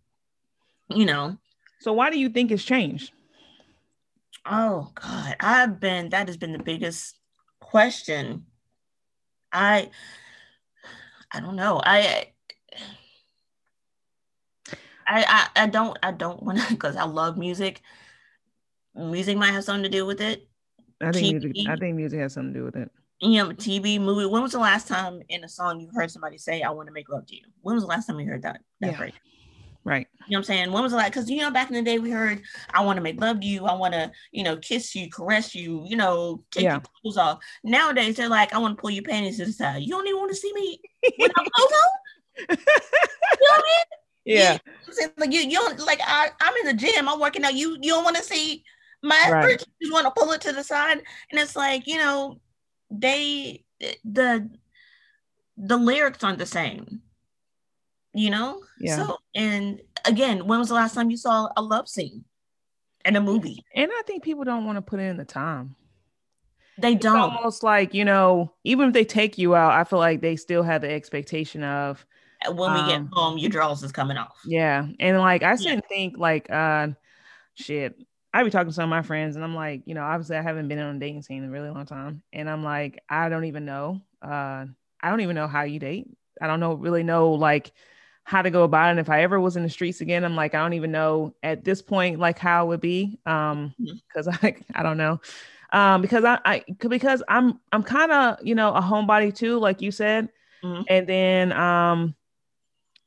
[0.90, 1.38] You know,
[1.80, 3.13] So why do you think it's changed?
[4.46, 7.18] Oh God, I've been that has been the biggest
[7.60, 8.46] question.
[9.52, 9.90] I
[11.32, 11.80] I don't know.
[11.82, 12.26] I
[15.06, 15.24] I
[15.56, 17.80] I, I don't I don't want to because I love music.
[18.94, 20.46] Music might have something to do with it.
[21.00, 21.68] I think music.
[21.68, 22.90] I think music has something to do with it.
[23.20, 24.26] You know, TV, movie.
[24.26, 26.92] When was the last time in a song you heard somebody say, I want to
[26.92, 27.42] make love to you?
[27.62, 28.60] When was the last time you heard that?
[28.80, 28.96] that Yeah.
[28.96, 29.14] phrase?
[30.26, 30.72] You know what I'm saying?
[30.72, 31.10] When was last?
[31.10, 33.46] Because you know, back in the day, we heard, "I want to make love to
[33.46, 33.66] you.
[33.66, 35.84] I want to, you know, kiss you, caress you.
[35.86, 36.74] You know, take Yeah.
[36.74, 39.82] your clothes off." Nowadays, they're like, "I want to pull your panties to the side.
[39.82, 40.80] You don't even want to see me
[41.18, 41.88] with no clothes on."
[42.48, 43.84] You know what I mean?
[44.24, 44.58] Yeah.
[44.86, 46.00] I'm saying, like you, you don't like.
[46.02, 47.08] I, I'm in the gym.
[47.08, 47.54] I'm working out.
[47.54, 48.64] You, you don't want to see
[49.02, 49.44] my Right.
[49.44, 49.66] effort.
[49.80, 50.98] You just want to pull it to the side,
[51.30, 52.40] and it's like you know,
[52.90, 53.64] they
[54.04, 54.50] the
[55.56, 57.02] the lyrics aren't the same.
[58.14, 58.62] You know.
[58.80, 59.04] Yeah.
[59.04, 62.24] So, and again, when was the last time you saw a love scene
[63.04, 63.64] in a movie?
[63.74, 65.76] And I think people don't want to put in the time.
[66.78, 67.16] They don't.
[67.16, 70.62] almost like you know, even if they take you out, I feel like they still
[70.62, 72.04] have the expectation of
[72.48, 74.36] when we get um, home, your drawers is coming off.
[74.46, 74.86] yeah.
[75.00, 75.56] And like I Yeah.
[75.56, 76.88] shouldn't think like uh,
[77.54, 77.96] shit.
[78.32, 80.42] I be talking to some of my friends, and I'm like, you know, obviously I
[80.42, 83.28] haven't been on a dating scene in a really long time, and I'm like, I
[83.28, 84.00] don't even know.
[84.20, 84.66] Uh,
[85.00, 86.08] I don't even know how you date.
[86.42, 87.70] I don't know really know like
[88.24, 88.90] how to go about it.
[88.92, 91.34] And if I ever was in the streets again, I'm like, I don't even know
[91.42, 93.18] at this point like how it would be.
[93.26, 94.00] Um, Mhm.
[94.08, 95.20] because I I don't know.
[95.72, 99.82] Um, because I, I because I'm I'm kind of you know a homebody too, like
[99.82, 100.28] you said,
[100.64, 100.84] Mhm.
[100.88, 102.14] and then um,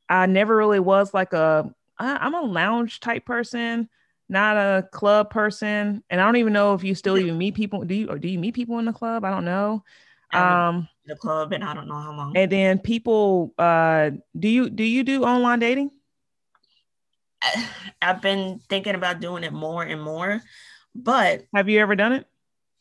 [0.09, 3.89] I never really was like a I, I'm a lounge type person,
[4.29, 7.83] not a club person, and I don't even know if you still even meet people.
[7.83, 9.23] Do you or do you meet people in the club?
[9.25, 9.83] I don't know.
[10.33, 12.35] Um, the club and I don't know how long.
[12.37, 15.91] and then people, uh, do you do you do online dating?
[17.41, 17.69] I,
[18.01, 20.41] I've been thinking about doing it more and more,
[20.95, 22.25] but Have you ever done it?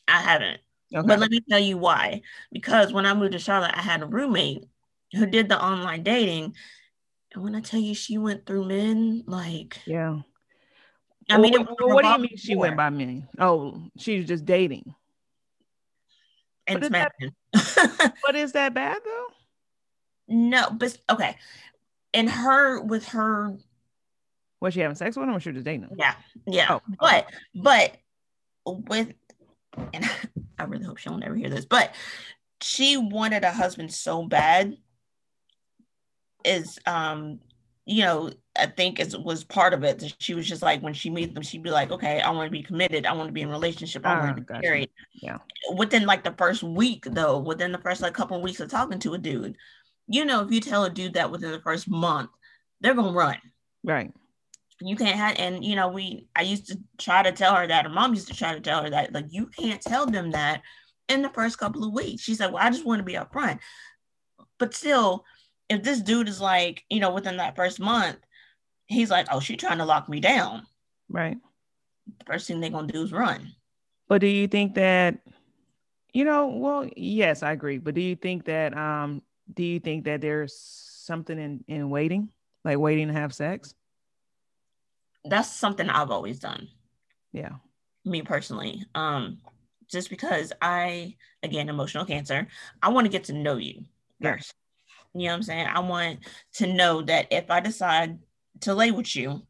[0.09, 0.61] I haven't.
[0.95, 1.07] Okay.
[1.07, 2.23] But let me tell you why.
[2.53, 4.65] Because when I moved to Charlotte, I had a roommate
[5.13, 6.55] who did the online dating.
[7.35, 10.19] And when I tell you she went through men, like yeah.
[11.29, 13.27] I mean, Well, what, do you mean she went by men?
[13.39, 14.95] Oh, she's just dating.
[16.67, 18.15] And but is that-.
[18.27, 19.27] But is that bad though?
[20.29, 21.37] no, but okay.
[22.15, 23.57] And her with her
[24.61, 25.91] Was she having sex with him or she was dating him?
[25.97, 26.15] Yeah,
[26.47, 26.67] yeah.
[26.71, 27.97] Oh, but but
[28.65, 29.13] with
[29.93, 30.11] and
[30.59, 31.95] I really hope she'll never hear this, but
[32.61, 34.77] she wanted a husband so bad
[36.45, 37.41] is um
[37.85, 39.99] you know I think it was part of it.
[39.99, 42.47] that She was just like when she meets them, she'd be like, "Okay, I want
[42.47, 43.07] to be committed.
[43.07, 44.07] I want to be in a relationship.
[44.07, 44.63] I Ah, want to be gotcha.
[44.63, 45.39] married." Yeah.
[45.75, 48.99] Within like the first week, though, within the first like couple of weeks of talking
[49.01, 49.57] to a dude,
[50.09, 52.31] you know, if you tell a dude that within the first month,
[52.81, 53.37] they're gonna run
[53.85, 54.13] Right.
[54.81, 57.87] you can't have and you know we i used to try to tell her that
[57.87, 60.61] her mom used to try to tell her that like you can't tell them that
[61.09, 63.59] in the first couple of weeks she's like well i just want to be upfront
[64.59, 65.25] but still
[65.71, 68.19] if this dude is like you know within that first month
[68.87, 70.67] he's like oh she's trying to lock me down
[71.09, 71.37] Right.
[72.19, 73.53] the first thing they're gonna do is run
[74.09, 75.19] But do you think that,
[76.13, 77.79] you know, well, yes, I agree.
[77.79, 79.21] But do you think that, um,
[79.53, 82.29] do you think that there's something in in waiting,
[82.65, 83.75] like waiting to have sex?
[85.29, 86.69] that's something i've always done
[87.33, 87.55] Yeah.
[88.05, 89.39] me personally um
[89.91, 92.47] just because i again emotional cancer
[92.83, 93.83] i want to get to know you
[94.21, 94.37] Yeah.
[95.15, 96.21] you know what i'm saying i want
[96.55, 98.19] to know that if i decide
[98.61, 99.43] to lay with you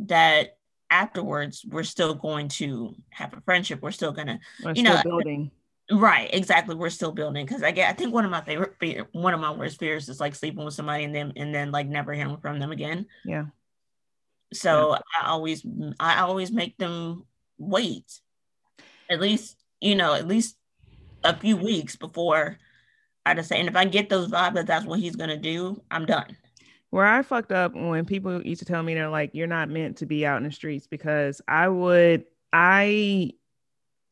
[0.00, 0.56] that
[0.90, 5.02] afterwards we're still going to have a friendship we're still gonna Or You still know,
[5.04, 5.50] building.
[5.90, 9.06] right exactly we're still building because i get i think one of my favorite fear
[9.12, 11.86] one of my worst fears is like sleeping with somebody and then and then like
[11.88, 13.46] never hearing from them again Yeah.
[14.52, 15.64] so I always
[16.00, 17.24] I always make them
[17.58, 18.20] wait
[19.10, 20.56] at least, you know, at least
[21.24, 22.58] a few weeks before
[23.26, 25.82] I just say And if I get those vibes that that's what he's gonna do,
[25.90, 26.36] I'm done.
[26.90, 29.98] Where I fucked up when people used to tell me they're like, you're not meant
[29.98, 33.32] to be out in the streets because I would, I,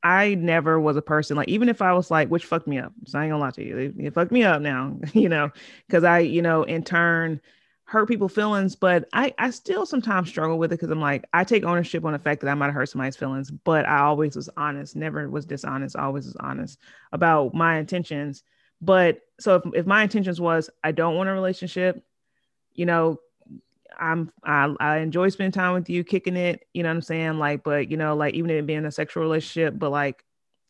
[0.02, 2.92] I never was a person like even if I was like, which fucked me up.
[3.06, 5.50] So I ain't gonna lie to you, it, it fucked me up now, you know,
[5.86, 7.40] because I, you know, in turn
[7.86, 11.44] hurt people feelings but i i still sometimes struggle with it because i'm like i
[11.44, 14.34] take ownership on the fact that i might have hurt somebody's feelings but i always
[14.34, 16.80] was honest never was dishonest always was honest
[17.12, 18.42] about my intentions
[18.80, 22.04] but so if, if my intentions was i don't want a relationship
[22.76, 23.18] you know
[23.98, 27.38] i'm I, I enjoy spending time with you kicking it you know what i'm saying
[27.38, 30.22] like but you know like even it being a sexual relationship but like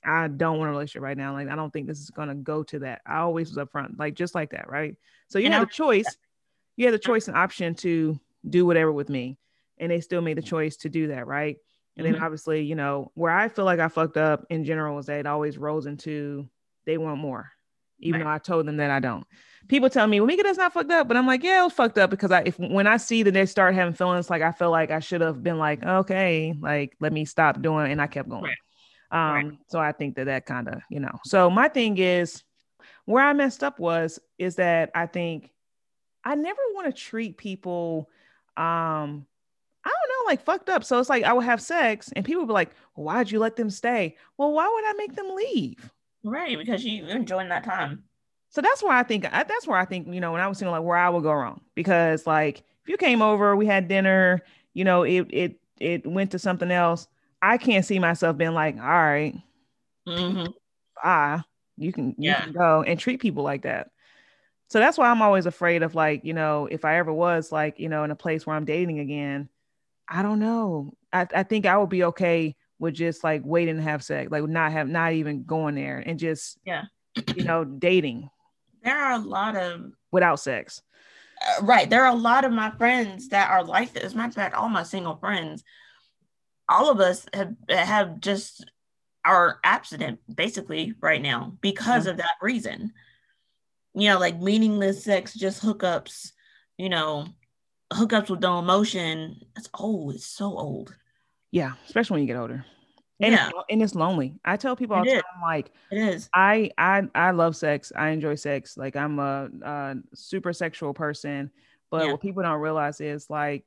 [0.08, 1.32] I don't want a relationship right now.
[1.32, 3.00] Like, I don't think this is gonna go to that.
[3.04, 4.94] I always was upfront, like just like that, right?
[5.26, 6.16] So you and have I, a choice
[6.76, 9.38] you had the choice and option to do whatever with me.
[9.78, 11.56] And they still made the choice to do that, right?
[11.96, 12.14] And mm-hmm.
[12.14, 15.20] then obviously, you know, where I feel like I fucked up in general is that
[15.20, 16.48] it always rolls into
[16.84, 17.50] they want more,
[17.98, 18.26] even right.
[18.26, 19.26] though I told them that I don't.
[19.68, 21.08] People tell me, well, Mika, that's not fucked up.
[21.08, 23.32] But I'm like, yeah, it was fucked up because I if when I see that
[23.32, 26.96] they start having feelings, like I feel like I should have been like, okay, like
[27.00, 28.44] let me stop doing, and I kept going.
[28.44, 28.56] Right.
[29.10, 29.58] Um, right.
[29.68, 31.18] so I think that that kind of, you know.
[31.24, 32.42] So my thing is
[33.06, 35.50] where I messed up was is that I think
[36.24, 38.08] I never want to treat people
[38.56, 39.26] um
[39.84, 40.82] I don't know, like fucked up.
[40.82, 43.54] So it's like I would have sex and people would be like, why'd you let
[43.54, 44.16] them stay?
[44.36, 45.92] Well, why would I make them leave?
[46.26, 48.04] Right, because you enjoying that time.
[48.50, 50.72] So that's where I think that's where I think, you know, when I was thinking
[50.72, 51.60] like where I would go wrong.
[51.74, 54.42] Because like if you came over, we had dinner,
[54.74, 57.06] you know, it it it went to something else.
[57.40, 59.34] I can't see myself being like, all right,
[60.08, 60.50] mm-hmm.
[61.02, 61.42] bye.
[61.76, 62.42] You can you yeah.
[62.42, 63.90] can go and treat people like that
[64.68, 67.78] so that's why I'm always afraid of like, you know, if I ever was like,
[67.78, 69.48] you know, in a place where I'm dating again,
[70.08, 70.94] I don't know.
[71.12, 74.44] I, I think I would be okay with just like waiting to have sex, like
[74.44, 76.84] not have not even going there and just yeah,
[77.34, 78.28] you know, dating.
[78.82, 80.82] There are a lot of without sex.
[81.40, 81.88] Uh, right.
[81.88, 84.14] There are a lot of my friends that are like this.
[84.14, 85.64] Matter of fact, all my single friends,
[86.68, 88.64] all of us have have just
[89.24, 92.10] are abstinent basically right now because mm-hmm.
[92.10, 92.92] of that reason
[93.96, 96.32] you know, like meaningless sex, just hookups,
[96.76, 97.26] you know,
[97.90, 99.40] hookups with no emotion.
[99.56, 100.14] It's old.
[100.14, 100.94] It's so old.
[101.50, 102.64] Yeah, especially when you get older.
[103.18, 103.50] And, yeah.
[103.70, 104.38] and it's lonely.
[104.44, 106.28] I tell people all the time, like it is.
[106.34, 107.90] I I I love sex.
[107.96, 108.76] I enjoy sex.
[108.76, 111.50] Like I'm a, a super sexual person.
[111.90, 112.12] But yeah.
[112.12, 113.64] what people don't realize is like,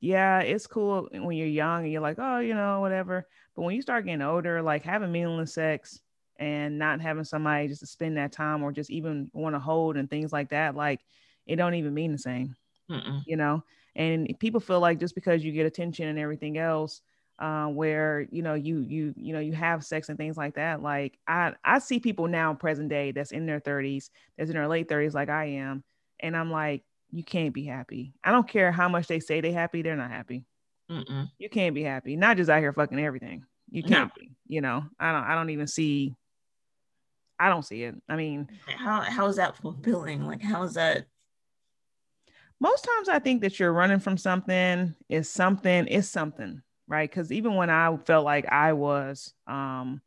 [0.00, 3.28] yeah, it's cool when you're young and you're like, oh, you know, whatever.
[3.54, 6.00] But when you start getting older, like having meaningless sex
[6.38, 9.96] and not having somebody just to spend that time or just even want to hold
[9.96, 11.00] and things like that like
[11.46, 12.54] it don't even mean the same
[12.90, 13.22] Mm-mm.
[13.26, 13.62] you know
[13.96, 17.02] and people feel like just because you get attention and everything else
[17.38, 20.82] uh, where you know you you you know you have sex and things like that
[20.82, 24.68] like i i see people now present day that's in their 30s that's in their
[24.68, 25.84] late 30s like i am
[26.20, 26.82] and i'm like
[27.12, 30.10] you can't be happy i don't care how much they say they happy they're not
[30.10, 30.44] happy
[30.90, 31.30] Mm-mm.
[31.38, 34.22] you can't be happy not just out here fucking everything you can't no.
[34.22, 36.14] be you know i don't i don't even see
[37.38, 37.94] I don't see it.
[38.08, 40.26] I mean, how how is that fulfilling?
[40.26, 41.06] Like, how is that?
[42.60, 44.94] Most times, I think that you're running from something.
[45.08, 47.08] Is something is something, right?
[47.08, 50.00] Because even when I felt like I was, um,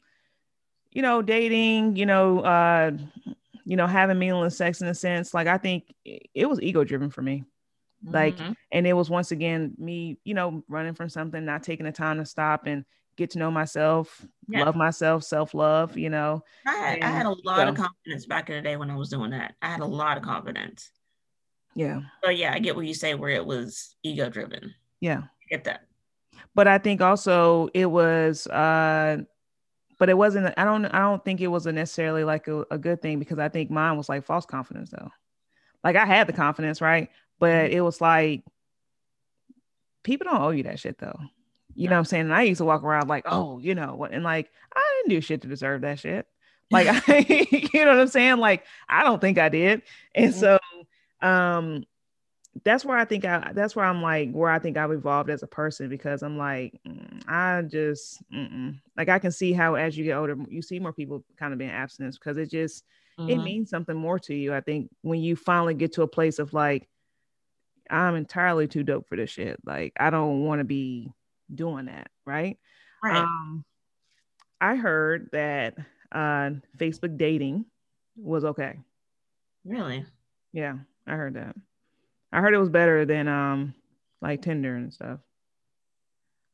[0.91, 2.91] you know, dating, you know, uh,
[3.63, 7.09] you know, having meaningless sex in a sense, like I think it was ego driven
[7.09, 7.45] for me.
[8.03, 8.53] Like, mm-hmm.
[8.71, 12.17] and it was once again me, you know, running from something, not taking the time
[12.17, 12.83] to stop and
[13.15, 14.65] get to know myself, yeah.
[14.65, 16.43] love myself, self love, you know.
[16.65, 17.67] I had, and, I had a lot so.
[17.67, 19.53] of confidence back in the day when I was doing that.
[19.61, 20.89] I had a lot of confidence.
[21.75, 22.01] Yeah.
[22.23, 24.73] So yeah, I get what you say where it was ego driven.
[24.99, 25.19] Yeah.
[25.19, 25.85] I get that.
[26.55, 29.17] But I think also it was uh
[29.97, 32.77] but it wasn't I don't I don't think it was a necessarily like a, a
[32.77, 35.11] good thing because I think mine was like false confidence though.
[35.83, 37.09] Like I had the confidence, right?
[37.39, 37.77] But mm-hmm.
[37.77, 38.43] it was like
[40.03, 41.19] people don't owe you that shit though.
[41.75, 42.25] You know what I'm saying?
[42.25, 44.11] And I used to walk around like, oh, you know what?
[44.11, 46.27] And like, I didn't do shit to deserve that shit.
[46.71, 47.17] Like, I,
[47.73, 48.37] you know what I'm saying?
[48.37, 49.81] Like, I don't think I did.
[50.15, 50.57] And so,
[51.21, 51.83] um,
[52.63, 55.41] that's where I think I, that's where I'm like, where I think I've evolved as
[55.41, 58.77] a person because I'm like, mm, I just, mm-mm.
[58.97, 61.59] like, I can see how as you get older, you see more people kind of
[61.59, 62.83] being abstinence because it just,
[63.17, 63.29] mm-hmm.
[63.29, 64.53] it means something more to you.
[64.53, 66.89] I think when you finally get to a place of like,
[67.89, 69.57] I'm entirely too dope for this shit.
[69.65, 71.11] Like, I don't want to be
[71.53, 72.57] doing that, right?
[73.03, 73.17] Right.
[73.17, 73.65] Um,
[74.59, 75.75] I heard that
[76.11, 77.65] uh, Facebook dating
[78.15, 78.77] was okay.
[79.65, 80.05] Really?
[80.53, 80.75] Yeah,
[81.07, 81.55] I heard that.
[82.31, 83.73] I heard it was better than um
[84.21, 85.19] like Tinder and stuff.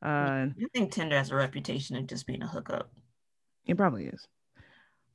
[0.04, 2.92] Uh, I think Tinder has a reputation of just being a hookup.
[3.66, 4.28] It probably is,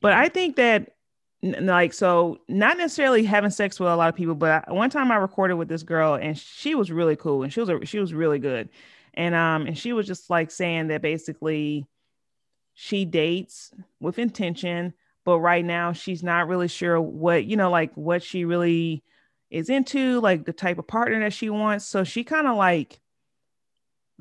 [0.01, 0.93] but I think that
[1.43, 5.17] like so not necessarily having sex with a lot of people but one time i
[5.17, 8.15] recorded with this girl and she was really cool and she was a, she was
[8.15, 8.69] really good
[9.15, 11.85] and um and she was just like saying that basically
[12.75, 14.95] she dates with intention,
[15.25, 19.03] but right now she's not really sure what, you know, like what she really
[19.53, 21.85] is into, like the type of partner that she wants.
[21.85, 23.01] So she kind of like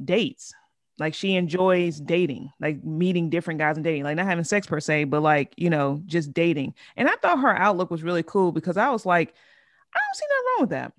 [0.04, 0.54] dates.
[1.00, 4.80] Like she enjoys dating, like meeting different guys and dating, like not having sex per
[4.80, 6.76] se, but like, you know, just dating.
[6.96, 9.34] And I thought her outlook was really cool because I was like,
[9.96, 10.94] I don't see nothing wrong with that.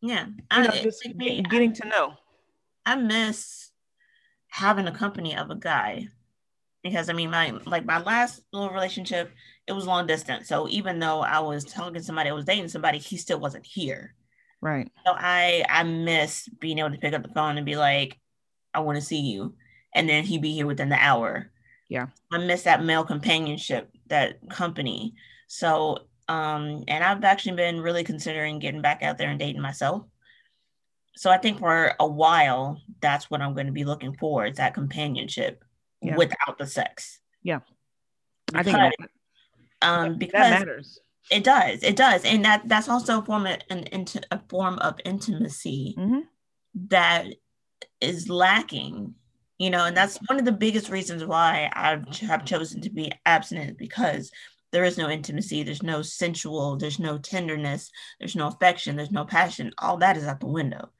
[0.00, 0.26] Yeah.
[0.26, 2.14] You know, I, just I- get- getting to know.
[2.86, 3.70] I miss
[4.48, 6.08] having a company of a guy
[6.82, 9.30] because I mean my like my last little relationship
[9.66, 10.48] it was long distance.
[10.48, 13.66] So even though I was talking to somebody I was dating somebody he still wasn't
[13.66, 14.14] here.
[14.60, 14.88] Right.
[15.04, 18.18] so I I miss being able to pick up the phone and be like
[18.74, 19.54] I want to see you
[19.94, 21.50] and then he'd be here within the hour.
[21.88, 22.06] Yeah.
[22.32, 25.14] I miss that male companionship that company.
[25.48, 30.04] So um and I've actually been really considering getting back out there and dating myself.
[31.16, 34.56] So I think for a while, that's what I'm going to be looking for is
[34.56, 35.62] that companionship
[36.02, 36.16] Yeah.
[36.16, 37.18] without the sex.
[37.42, 37.60] Yeah.
[38.54, 38.94] I think that,
[39.82, 40.98] um, that matters.
[41.30, 44.78] it does, it does, and that that's also a form of an into a form
[44.80, 46.22] of intimacy Mhm.
[46.88, 47.26] that
[48.00, 49.14] is lacking.
[49.58, 53.12] You know, and that's one of the biggest reasons why I've have chosen to be
[53.24, 54.32] abstinent because
[54.72, 59.24] there is no intimacy, there's no sensual, there's no tenderness, there's no affection, there's no
[59.24, 59.72] passion.
[59.78, 60.90] All that is out the window.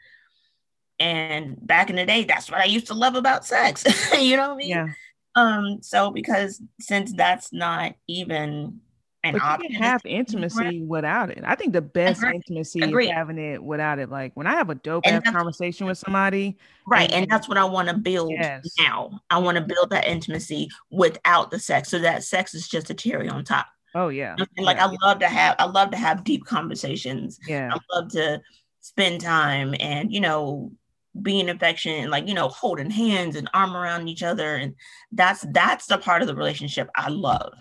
[0.99, 3.84] And back in the day, that's what I used to love about sex.
[4.20, 4.68] you know what I mean?
[4.68, 4.88] Yeah.
[5.34, 8.80] Um, so because since that's not even
[9.24, 11.43] an But you can have intimacy without it.
[11.45, 12.34] I think the best Agree.
[12.34, 13.07] intimacy Agree.
[13.07, 14.11] is having it without it.
[14.11, 17.05] Like when I have a dope ass conversation with somebody, right?
[17.11, 18.74] And and- that's what I want to build Yes.
[18.80, 19.20] now.
[19.30, 22.95] I want to build that intimacy without the sex, so that sex is just a
[22.95, 23.66] cherry on top.
[23.95, 27.38] oh yeah, And like yeah, I love to have, I love to have deep conversations.
[27.47, 28.40] yeah, I love to
[28.80, 30.72] spend time and you know
[31.20, 34.74] being affectionate and like you know holding hands and arm around each other and
[35.12, 37.52] that's that's the part of the relationship I love.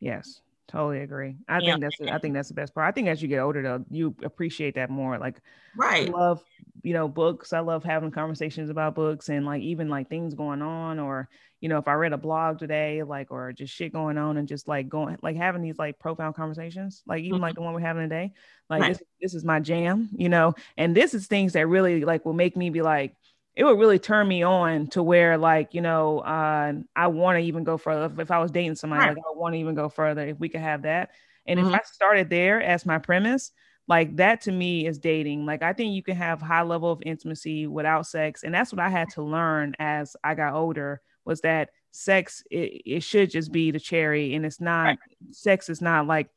[0.00, 1.36] yes, totally agree.
[1.48, 1.76] I Yeah.
[1.76, 2.86] think that's I think that's the best part.
[2.86, 5.18] I think as you get older though, you appreciate that more.
[5.18, 5.40] Like
[5.76, 6.08] Right.
[6.10, 6.42] love
[6.82, 10.62] you know books i love having conversations about books and like even like things going
[10.62, 11.28] on or
[11.60, 14.48] you know if i read a blog today like or just shit going on and
[14.48, 17.80] just like going like having these like profound conversations like even like the one we're
[17.80, 18.32] having today
[18.70, 18.86] like Right.
[18.86, 22.32] this, this is my jam you know and this is things that really like will
[22.32, 23.14] make me be like
[23.56, 27.42] it would really turn me on to where like you know uh i want to
[27.44, 29.14] even go further if, if i was dating somebody Right.
[29.16, 31.10] like i want to even go further if we could have that
[31.46, 31.74] and if Mhm.
[31.74, 33.52] i started there as my premise
[33.88, 37.02] like that to me is dating like i think you can have high level of
[37.04, 41.40] intimacy without sex and that's what i had to learn as i got older was
[41.40, 44.98] that sex it, it should just be the cherry and it's not Right.
[45.30, 46.28] sex is not like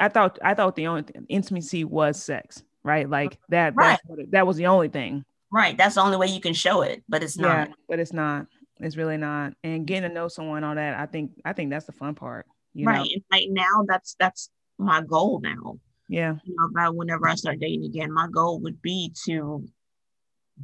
[0.00, 3.90] i thought i thought the only intimacy was sex right like that Right.
[3.90, 5.78] that's what it- that was the only thing Right.
[5.78, 7.70] That's the only way you can show it, but it's yeah not.
[7.88, 8.48] but it's not
[8.80, 11.86] it's really not and getting to know someone all that i think i think that's
[11.86, 12.96] the fun part you right.
[12.98, 15.78] know And right now that's that's my goal now.
[16.08, 19.64] Yeah You know, about whenever I start dating again, my goal would be to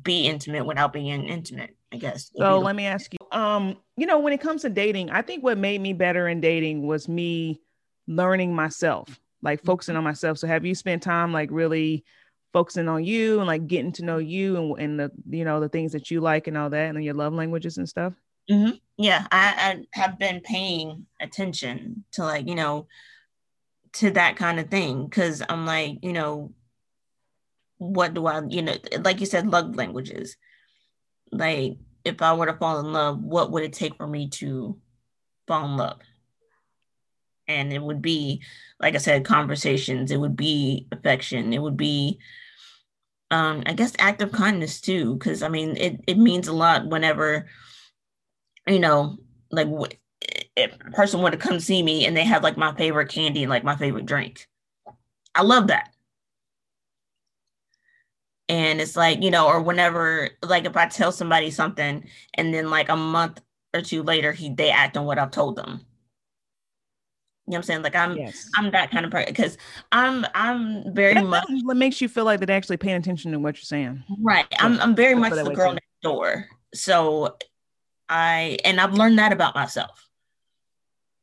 [0.03, 2.31] be intimate without being intimate, I guess.
[2.37, 5.45] So let me ask you, um, you know, when it comes to dating, I think
[5.45, 7.61] what made me better in dating was me
[8.09, 10.39] learning myself, like focusing on myself.
[10.39, 12.05] So have you spent time like really
[12.53, 15.69] focusing on you and like getting to know you and, and the you know the
[15.69, 18.15] things that you like and all that and your love languages and stuff?
[18.51, 18.81] Mhm.
[18.97, 22.87] Yeah, I, I have been paying attention to like, you know,
[23.95, 25.09] to that kind of thing.
[25.11, 26.53] Cause I'm like, you know,
[27.79, 30.37] what do I, you know, like you said, love languages.
[31.31, 34.79] Like if I were to fall in love, what would it take for me to
[35.47, 36.01] fall in love?
[37.47, 38.43] And it would be,
[38.81, 42.19] like I said, conversations, it would be affection, it would be
[43.31, 46.87] um, I guess act of kindness too, because I mean it, it means a lot
[46.87, 47.47] whenever
[48.67, 49.19] you know,
[49.51, 49.69] like
[50.57, 53.51] a person were to come see me and they have like my favorite candy and
[53.51, 54.47] like my favorite drink.
[55.35, 55.91] I love that.
[58.49, 62.71] And it's like, you know, or whenever like if I tell somebody something and then
[62.71, 63.41] like a month
[63.75, 65.81] or two later he they act on what I've told them.
[67.47, 67.83] You know what I'm saying?
[67.83, 68.49] Like I'm yes.
[68.57, 69.59] I'm that kind of person because
[69.93, 73.39] I'm I'm very That- much that makes you feel like they're actually paying attention to
[73.39, 74.05] what you're saying.
[74.21, 74.47] Right.
[74.59, 75.75] I'm I'm very much the girl too.
[75.75, 76.47] next door.
[76.75, 77.37] So
[78.09, 80.09] I and I've learned that about myself.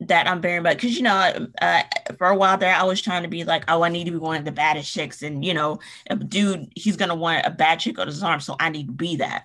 [0.07, 1.83] That I'm bearing, but because you know uh,
[2.17, 4.17] for a while there I was trying to be like oh I need to be
[4.17, 5.79] one of the baddest chicks and you know
[6.09, 8.93] a dude he's gonna want a bad chick on his arm so I need to
[8.93, 9.43] be that.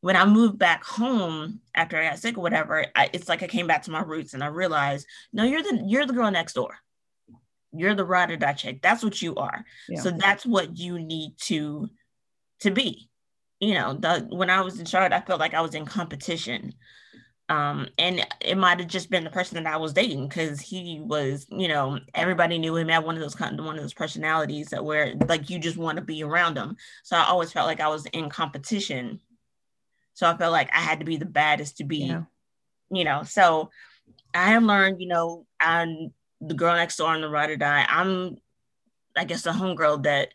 [0.00, 3.46] When I moved back home after I got sick or whatever, I, it's like I
[3.46, 6.54] came back to my roots and I realized no you're the you're the girl next
[6.54, 6.76] door.
[7.70, 8.80] You're the ride or die chick.
[8.80, 9.66] That's what you are.
[9.88, 10.00] Yeah.
[10.00, 11.90] So that's what you need to
[12.60, 13.10] to be.
[13.60, 16.72] You know, the when I was in Charlotte, I felt like I was in competition
[17.50, 21.00] um and it might have just been the person that i was dating because he
[21.02, 23.92] was you know everybody knew him had one of those kind of one of those
[23.92, 26.76] personalities that where like you just want to be around him.
[27.02, 29.20] So i always felt like i was in competition.
[30.14, 32.22] So i felt like i had to be the baddest to be yeah.
[32.90, 33.70] you know so
[34.32, 37.84] i have learned you know i'm the girl next door on the ride or die.
[37.86, 38.38] I'm
[39.16, 40.32] i guess the homegirl that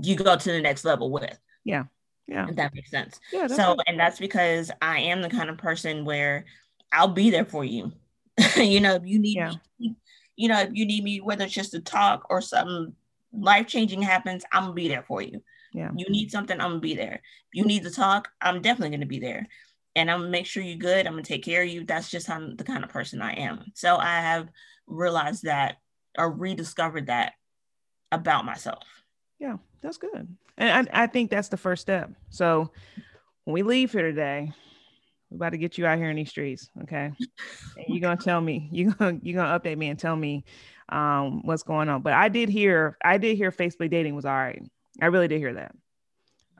[0.00, 1.38] you go to the next level with.
[1.64, 1.84] Yeah
[2.26, 2.48] yeah.
[2.48, 3.20] If that makes sense.
[3.32, 3.48] Yeah.
[3.48, 6.46] So, and that's because I am the kind of person where
[6.92, 7.92] I'll be there for you.
[8.56, 9.52] you know, if you need yeah.
[9.78, 9.96] me,
[10.36, 12.94] you know, if you need me, whether it's just to talk or something
[13.32, 15.42] life changing happens, I'm gonna be there for you.
[15.72, 15.90] Yeah.
[15.94, 17.20] You need something, I'm gonna be there.
[17.52, 19.46] You need to talk, I'm definitely gonna be there.
[19.96, 21.06] And I'm gonna make sure you're good.
[21.06, 21.84] I'm gonna take care of you.
[21.84, 23.72] That's just how the kind of person I am.
[23.74, 24.48] So I have
[24.86, 25.76] realized that
[26.16, 27.34] or rediscovered that
[28.10, 28.84] about myself.
[29.38, 30.36] Yeah, that's good.
[30.56, 32.10] And I, I think that's the first step.
[32.30, 32.70] So
[33.44, 34.52] when we leave here today,
[35.30, 36.70] we're about to get you out here in these streets.
[36.82, 37.12] Okay.
[37.76, 40.44] and you're gonna tell me, you're gonna you're gonna update me and tell me
[40.88, 42.02] um what's going on.
[42.02, 44.62] But I did hear I did hear Facebook dating was all right.
[45.00, 45.74] I really did hear that.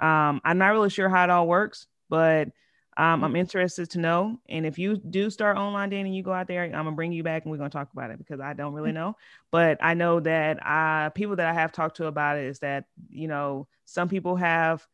[0.04, 2.48] Um, I'm not really sure how it all works, but
[2.96, 4.38] um, I'm interested to know.
[4.48, 7.22] And if you do start online dating, you go out there, I'm gonna bring you
[7.22, 8.98] back and we're gonna talk about it because I don't really mm-hmm.
[8.98, 9.16] know.
[9.50, 12.84] But I know that uh, people that I have talked to about it is that
[13.10, 14.86] you know some people have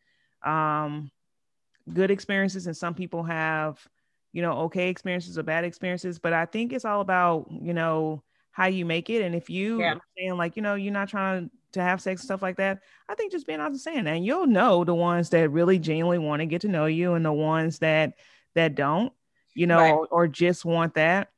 [0.43, 1.11] um,
[1.93, 3.79] good experiences and some people have
[4.33, 6.19] you know okay experiences or bad experiences.
[6.19, 9.23] But I think it's all about you know how you make it.
[9.23, 9.97] And if you yeah.
[10.17, 12.81] saying like you know you're not trying to have sex and stuff like that.
[13.09, 15.79] I think just being honest and saying that, and you'll know the ones that really
[15.79, 18.15] genuinely want to get to know you and the ones that
[18.57, 19.13] that don't,
[19.55, 19.93] you know, right.
[19.93, 21.29] or, or just want that.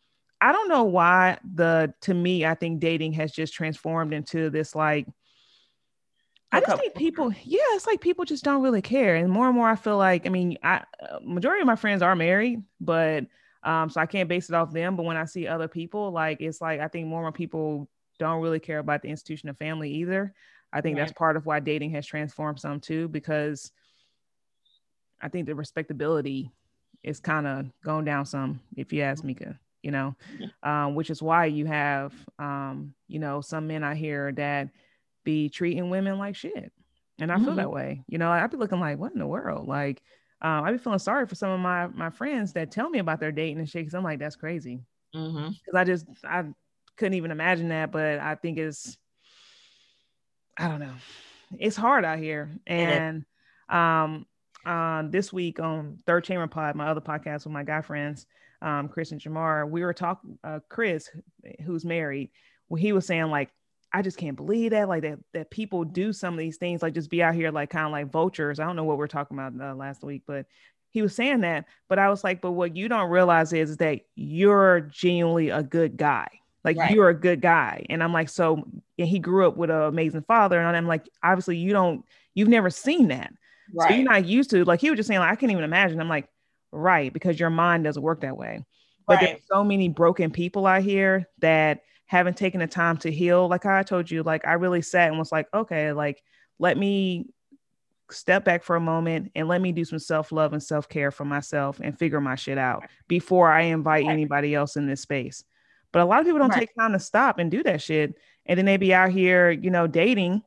[0.41, 4.74] I don't know why the to me, I think dating has just transformed into this
[4.74, 5.07] like
[6.53, 9.16] I just think people, yeah, it's like people just don't really care.
[9.16, 10.85] And more and more, I feel like, I mean, I
[11.22, 13.24] majority of my friends are married, but
[13.62, 14.97] um, so I can't base it off them.
[14.97, 17.89] But when I see other people, like it's like I think more and more people
[18.23, 20.33] don't really care about the institution of family either.
[20.73, 21.03] I think right.
[21.03, 23.73] that's part of why dating has transformed some too, because
[25.20, 26.51] I think the respectability
[27.03, 30.14] is kind of going down some, if you ask Mika, you know,
[30.62, 34.68] um, which is why you have, um, you know, some men out here that
[35.25, 36.73] be treating women like shit.
[37.18, 37.45] And I mm-hmm.
[37.45, 39.68] feel that way, you know, I'd be looking like, what in the world?
[39.68, 40.03] Like,
[40.41, 43.20] um, I'd be feeling sorry for some of my, my friends that tell me about
[43.20, 43.85] their dating and shit.
[43.85, 44.81] Cause I'm like, that's crazy.
[45.14, 45.49] Mm-hmm.
[45.49, 46.45] Cause I just, I
[46.97, 47.93] couldn't even imagine that.
[47.93, 48.97] But I think it's,
[50.57, 50.95] I don't know,
[51.59, 52.51] it's hard out here.
[52.66, 53.24] And
[53.68, 54.26] um,
[54.64, 58.26] uh, this week on Third Chamber Pod, my other podcast with my guy friends,
[58.61, 60.38] um, Chris and Jamar, we were talking.
[60.45, 61.11] Uh, Chris,
[61.64, 62.30] who's married,
[62.68, 63.51] well, he was saying like,
[63.93, 66.95] I just can't believe that, like that that people do some of these things, like
[66.95, 68.61] just be out here like kind of like vultures.
[68.61, 70.47] I don't know what we are talking about uh, last week, but
[70.90, 71.66] he was saying that.
[71.88, 75.97] But I was like, but what you don't realize is that you're genuinely a good
[75.97, 76.28] guy.
[76.65, 76.91] Like right.
[76.93, 77.87] you're a good guy.
[77.91, 78.65] And I'm like, so
[78.99, 80.61] and he grew up with an amazing father.
[80.61, 82.05] And I'm like, obviously you don't,
[82.35, 83.33] you've never seen that.
[83.75, 83.89] Right.
[83.89, 86.01] So you're not used to like he was just saying, like, I can't even imagine.
[86.01, 86.29] I'm like,
[86.71, 88.65] right, because your mind doesn't work that way.
[89.07, 89.27] But right.
[89.27, 93.49] there's so many broken people out here that haven't taken the time to heal.
[93.49, 96.23] Like I told you, like I really sat and was like, okay, like
[96.59, 97.27] let me
[98.11, 101.81] step back for a moment and let me do some self-love and self-care for myself
[101.83, 105.45] and figure my shit out before I invite anybody else in this space.
[105.93, 106.61] But a lot of people don't right.
[106.61, 108.14] take time to stop and do that shit.
[108.47, 110.43] And then they be out here, you know, dating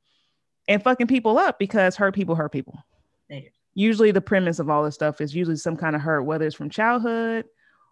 [0.68, 2.84] and fucking people up because hurt people hurt people.
[3.78, 6.56] Usually the premise of all this stuff is usually some kind of hurt, whether it's
[6.56, 7.46] from childhood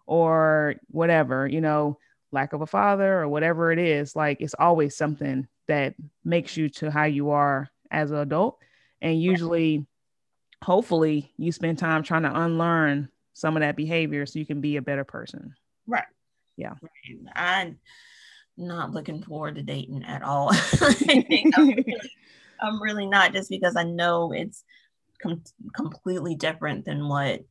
[0.06, 1.98] or whatever, you know,
[2.32, 4.16] lack of a father or whatever it is.
[4.16, 5.94] Like it's always something that
[6.24, 8.58] makes you to how you are as an adult.
[9.02, 9.86] And usually, right.
[10.62, 14.78] hopefully, you spend time trying to unlearn some of that behavior so you can be
[14.78, 15.54] a better person.
[15.86, 16.06] Right
[16.56, 16.74] yeah.
[17.34, 17.78] I'm
[18.56, 20.50] not looking forward to dating at all.
[20.80, 21.96] I'm, really,
[22.60, 24.64] I'm, really, not just because i know it's
[25.22, 25.42] com-
[25.74, 27.44] completely different than what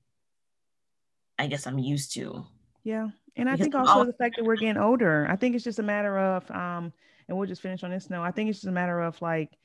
[1.38, 2.46] i guess i'm used to.
[2.84, 3.10] Yeah.
[3.36, 5.80] And i because think also the fact that we're getting older i think it's just
[5.80, 6.94] a matter of um
[7.28, 9.58] and we'll just finish on this note i think it's just a matter of like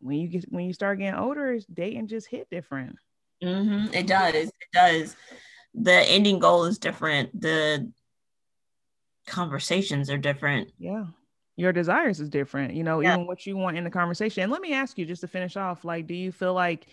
[0.00, 2.96] when you get when you start getting older dating just hit different.
[3.42, 3.94] Mm-hmm.
[3.94, 4.34] it does.
[4.34, 5.16] It does.
[5.74, 7.40] The ending goal is different.
[7.40, 7.90] The
[9.28, 10.72] conversations are different.
[10.78, 11.06] Yeah.
[11.56, 13.14] Your desires is different, you know, yeah.
[13.14, 14.44] even what you want in the conversation.
[14.44, 16.86] And let me ask you just to finish off, like, do you feel like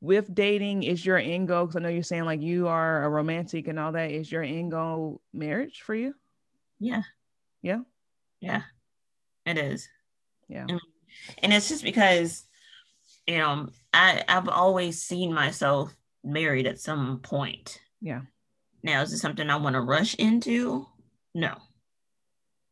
[0.00, 1.66] with dating is your end goal?
[1.66, 4.10] Because I know you're saying like you are a romantic and all that.
[4.10, 6.14] Is your end goal marriage for you?
[6.80, 7.02] Yeah.
[7.62, 7.82] Yeah.
[8.40, 8.62] Yeah.
[9.46, 9.88] It is.
[10.48, 10.66] Yeah.
[10.68, 10.80] And,
[11.42, 12.44] and it's just because,
[13.26, 17.80] you know, I, I've always seen myself married at some point.
[18.00, 18.22] Yeah
[18.82, 20.86] Now, is it something I want to rush into?
[21.34, 21.56] No.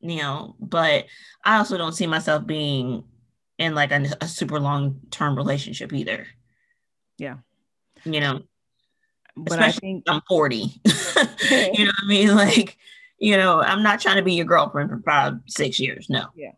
[0.01, 1.07] You know, but
[1.45, 3.05] I also don't see myself being
[3.59, 6.27] in like a, a super long term relationship either.
[7.19, 7.39] Yeah.
[8.05, 8.43] You know,
[9.37, 10.57] But especially I think I'm 40.
[11.51, 12.35] you know what I mean?
[12.35, 12.79] Like,
[13.19, 16.09] you know, I'm not trying to be your girlfriend for five, six years.
[16.09, 16.27] No.
[16.37, 16.53] Yeah.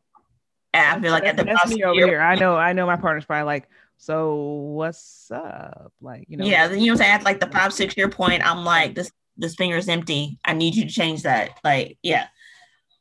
[0.75, 2.21] And I feel like at the that's me over year- here.
[2.21, 4.35] I know, I know my partner's probably like, so
[4.75, 5.93] what's up?
[6.01, 7.11] Like, you know, yeah, you know what I'm saying?
[7.13, 9.11] At like the five, six year point, I'm like, this
[9.41, 10.39] this finger is empty.
[10.45, 11.59] I need you to change that.
[11.65, 12.27] Like, yeah.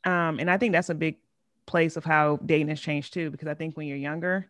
[0.05, 1.17] um, and I think that's a big
[1.65, 4.49] place of how dating has changed too, because I think when you're younger,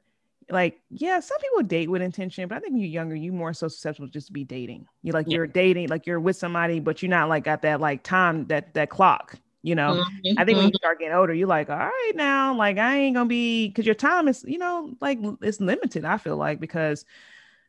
[0.51, 3.53] like, yeah, some people date with intention, but I think when you're younger, you more
[3.53, 4.87] so susceptible just to be dating.
[5.03, 5.35] You're like Yeah.
[5.35, 8.73] you're dating, like you're with somebody, but you're not like at that like time that
[8.73, 10.03] that clock, you know.
[10.37, 13.15] I think when you start getting older, you're like, all right, now, like I ain't
[13.15, 16.05] gonna be because your time is, you know, like it's limited.
[16.05, 17.05] I feel like because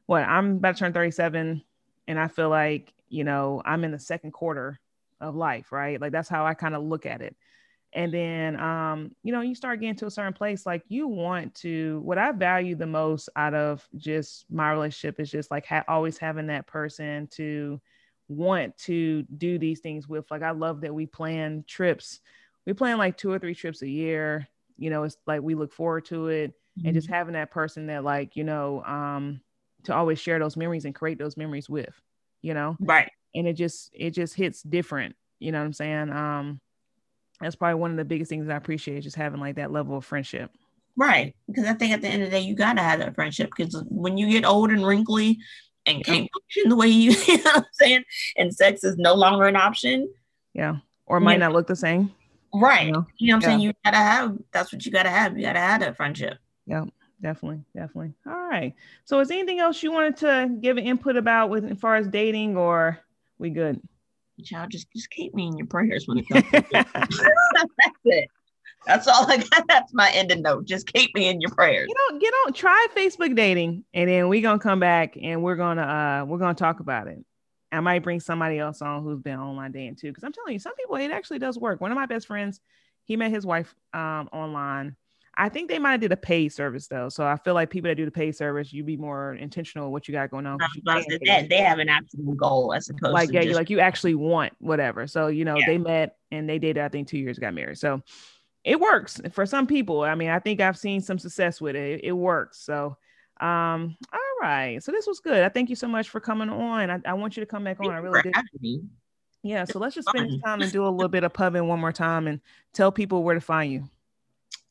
[0.07, 1.63] what I'm about to turn 37,
[2.09, 4.81] and I feel like you know I'm in the second quarter
[5.21, 6.01] of life, right?
[6.01, 7.37] Like that's how I kind of look at it.
[7.93, 11.57] And then, um, you know, you start getting to a certain place, like you want
[11.57, 12.01] to.
[12.05, 16.17] What I value the most out of just my relationship is just like ha- always
[16.17, 17.81] having that person to
[18.29, 20.31] want to do these things with.
[20.31, 22.21] Like I love that we plan trips.
[22.65, 24.49] We plan like two or three trips a year.
[24.79, 26.55] You know, it's like we look forward to it,
[26.85, 29.41] and just having that person that like you know, um,
[29.85, 32.01] to always share those memories and create those memories with.
[32.43, 33.11] You know, right.
[33.35, 35.15] and it just it just hits different.
[35.39, 36.11] You know what I'm saying?
[36.11, 36.61] Um,
[37.41, 39.97] that's probably one of the biggest things I appreciate is just having like that level
[39.97, 40.51] of friendship.
[40.97, 41.35] Right.
[41.47, 43.51] Because I think at the end of the day, you gotta have that friendship.
[43.57, 45.39] Because when you get old and wrinkly
[45.87, 48.05] and can't function the way you, you know what I'm saying,
[48.37, 50.13] and sex is no longer an option.
[50.53, 50.77] Yeah,
[51.07, 51.39] or might Yeah.
[51.47, 52.13] not look the same.
[52.53, 52.87] Right.
[52.87, 53.07] You know?
[53.19, 53.61] You know what I'm saying?
[53.61, 55.39] You gotta have that's what you gotta have.
[55.39, 56.39] You gotta have that friendship.
[56.67, 56.85] Yeah,
[57.23, 58.15] definitely, definitely.
[58.27, 58.75] All right.
[59.05, 61.97] So, is there anything else you wanted to give an input about with as far
[61.97, 62.99] as dating, or
[63.39, 63.81] we good?
[64.45, 66.65] Child, just just keep me in your prayers when it comes to.
[66.73, 68.29] That's it.
[68.87, 69.65] That's all I got.
[69.69, 70.65] That's my ending note.
[70.65, 71.89] Just keep me in your prayers.
[71.89, 75.57] you know, get on try Facebook dating, and then we gonna come back and we're
[75.57, 77.19] gonna uh we're gonna talk about it.
[77.73, 80.59] I might bring somebody else on who's been online dating too, because I'm telling you,
[80.59, 81.81] some people it actually does work.
[81.81, 82.61] One of my best friends,
[83.05, 84.97] he met his wife um online.
[85.41, 87.89] I think they might have did a paid service though, so I feel like people
[87.89, 90.59] that do the paid service, you be more intentional with what you got going on.
[90.85, 93.81] that they have an actual goal as opposed like to yeah, just, you like you
[93.81, 95.07] actually want whatever.
[95.07, 95.65] So you know Yeah.
[95.67, 96.83] they met and they dated.
[96.83, 97.79] I think two years got married.
[97.79, 98.03] So
[98.65, 100.03] it works for some people.
[100.03, 102.01] I mean, I think I've seen some success with it.
[102.01, 102.59] It, it works.
[102.59, 102.99] So
[103.41, 104.83] um, all right.
[104.83, 105.43] So this was good.
[105.43, 106.91] I thank you so much for coming on.
[106.91, 107.91] I, I want you to come back on.
[107.91, 108.35] I really did.
[108.61, 108.83] me.
[109.43, 109.65] Yeah.
[109.65, 112.27] So let's just spend time and do a little bit of pubbing one more time
[112.27, 112.43] and
[112.75, 113.89] tell people where to find you.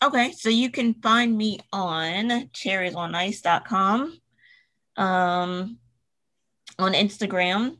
[0.01, 4.17] Okay, so you can find me on cherriesonice.com,
[4.95, 5.77] um,
[6.77, 7.75] on Instagram.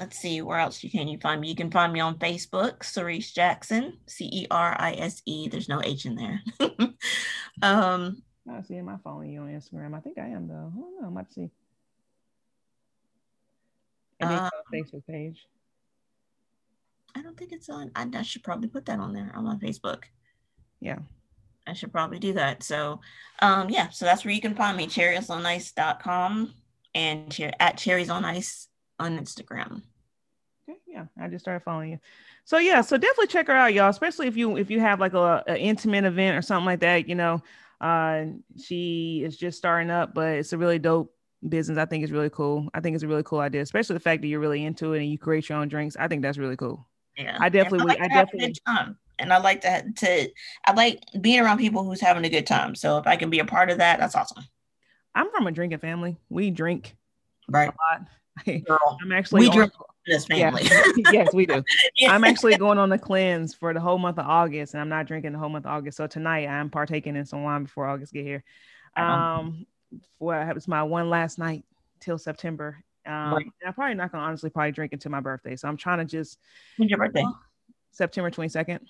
[0.00, 1.48] Let's see where else you can you find me.
[1.48, 5.48] You can find me on Facebook, Cerise Jackson, C E R I S E.
[5.48, 6.42] There's no H in there.
[7.62, 8.76] um, I see.
[8.76, 9.96] Am I following you on Instagram?
[9.96, 10.72] I think I am though.
[10.74, 11.06] I don't know.
[11.06, 11.50] I might see.
[14.20, 15.46] Facebook page.
[17.14, 17.90] I don't think it's on.
[17.94, 20.04] I, I should probably put that on there on my Facebook.
[20.80, 20.98] Yeah.
[21.68, 22.62] I should probably do that.
[22.62, 23.00] So,
[23.40, 26.54] um, yeah, so that's where you can find me, cherriesonice.com
[26.94, 29.82] and cher- at cherries on ice on Instagram.
[30.68, 31.98] Okay, yeah, I just started following you.
[32.44, 33.90] So yeah, so definitely check her out, y'all.
[33.90, 37.08] Especially if you if you have like a, a intimate event or something like that.
[37.08, 37.42] You know,
[37.80, 38.24] uh,
[38.60, 41.14] she is just starting up, but it's a really dope
[41.46, 41.78] business.
[41.78, 42.68] I think it's really cool.
[42.74, 45.00] I think it's a really cool idea, especially the fact that you're really into it
[45.00, 45.96] and you create your own drinks.
[45.98, 46.86] I think that's really cool.
[47.16, 50.28] Yeah, I definitely would- like I to have a definitely- and I like to to
[50.66, 52.74] I like being around people who's having a good time.
[52.74, 54.44] So if I can be a part of that, that's awesome.
[55.14, 56.16] I'm from a drinking family.
[56.28, 56.96] We drink
[57.48, 58.08] Right, a lot.
[59.02, 59.72] I'm actually We on- drink
[60.06, 60.54] in this Yeah.
[61.12, 61.62] yes, we do.
[61.96, 62.12] Yeah.
[62.14, 65.06] I'm actually going on the cleanse for the whole month of August, and I'm not
[65.06, 65.96] drinking the whole month of August.
[65.96, 68.44] So tonight I'm partaking in some wine before August get here.
[68.96, 69.66] Um,
[70.18, 71.64] well, it's my one last night
[72.00, 72.76] till September.
[73.06, 73.46] Um, Right.
[73.66, 75.56] I'm probably not gonna honestly probably drink until my birthday.
[75.56, 76.38] So I'm trying to just
[76.76, 77.24] When's your birthday?
[77.92, 78.80] September 22nd.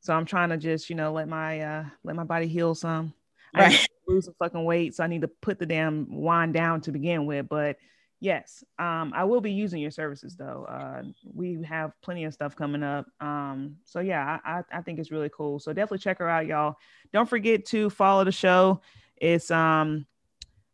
[0.00, 3.14] So I'm trying to just you know let my uh let my body heal some.
[3.54, 3.70] I Right.
[3.70, 6.80] need to lose some fucking weight, so I need to put the damn wine down
[6.82, 7.48] to begin with.
[7.48, 7.76] But
[8.20, 10.66] yes, um, I will be using your services though.
[10.68, 11.02] Uh,
[11.32, 13.06] we have plenty of stuff coming up.
[13.20, 15.58] Um, so yeah, I, I, I think it's really cool.
[15.58, 16.76] So definitely check her out, y'all.
[17.12, 18.80] Don't forget to follow the show.
[19.16, 20.04] It's um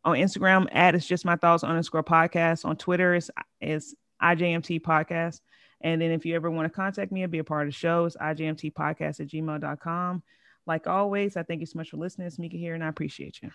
[0.03, 2.65] on Instagram at it's just my thoughts underscore podcast.
[2.65, 3.29] On Twitter, it's
[3.61, 5.41] it's IJMT podcast.
[5.83, 7.77] And then if you ever want to contact me and be a part of the
[7.77, 10.23] show, it's IJMT podcast at gmail.com.
[10.67, 12.27] Like always, I thank you so much for listening.
[12.27, 13.49] It's Mika here, and I appreciate you.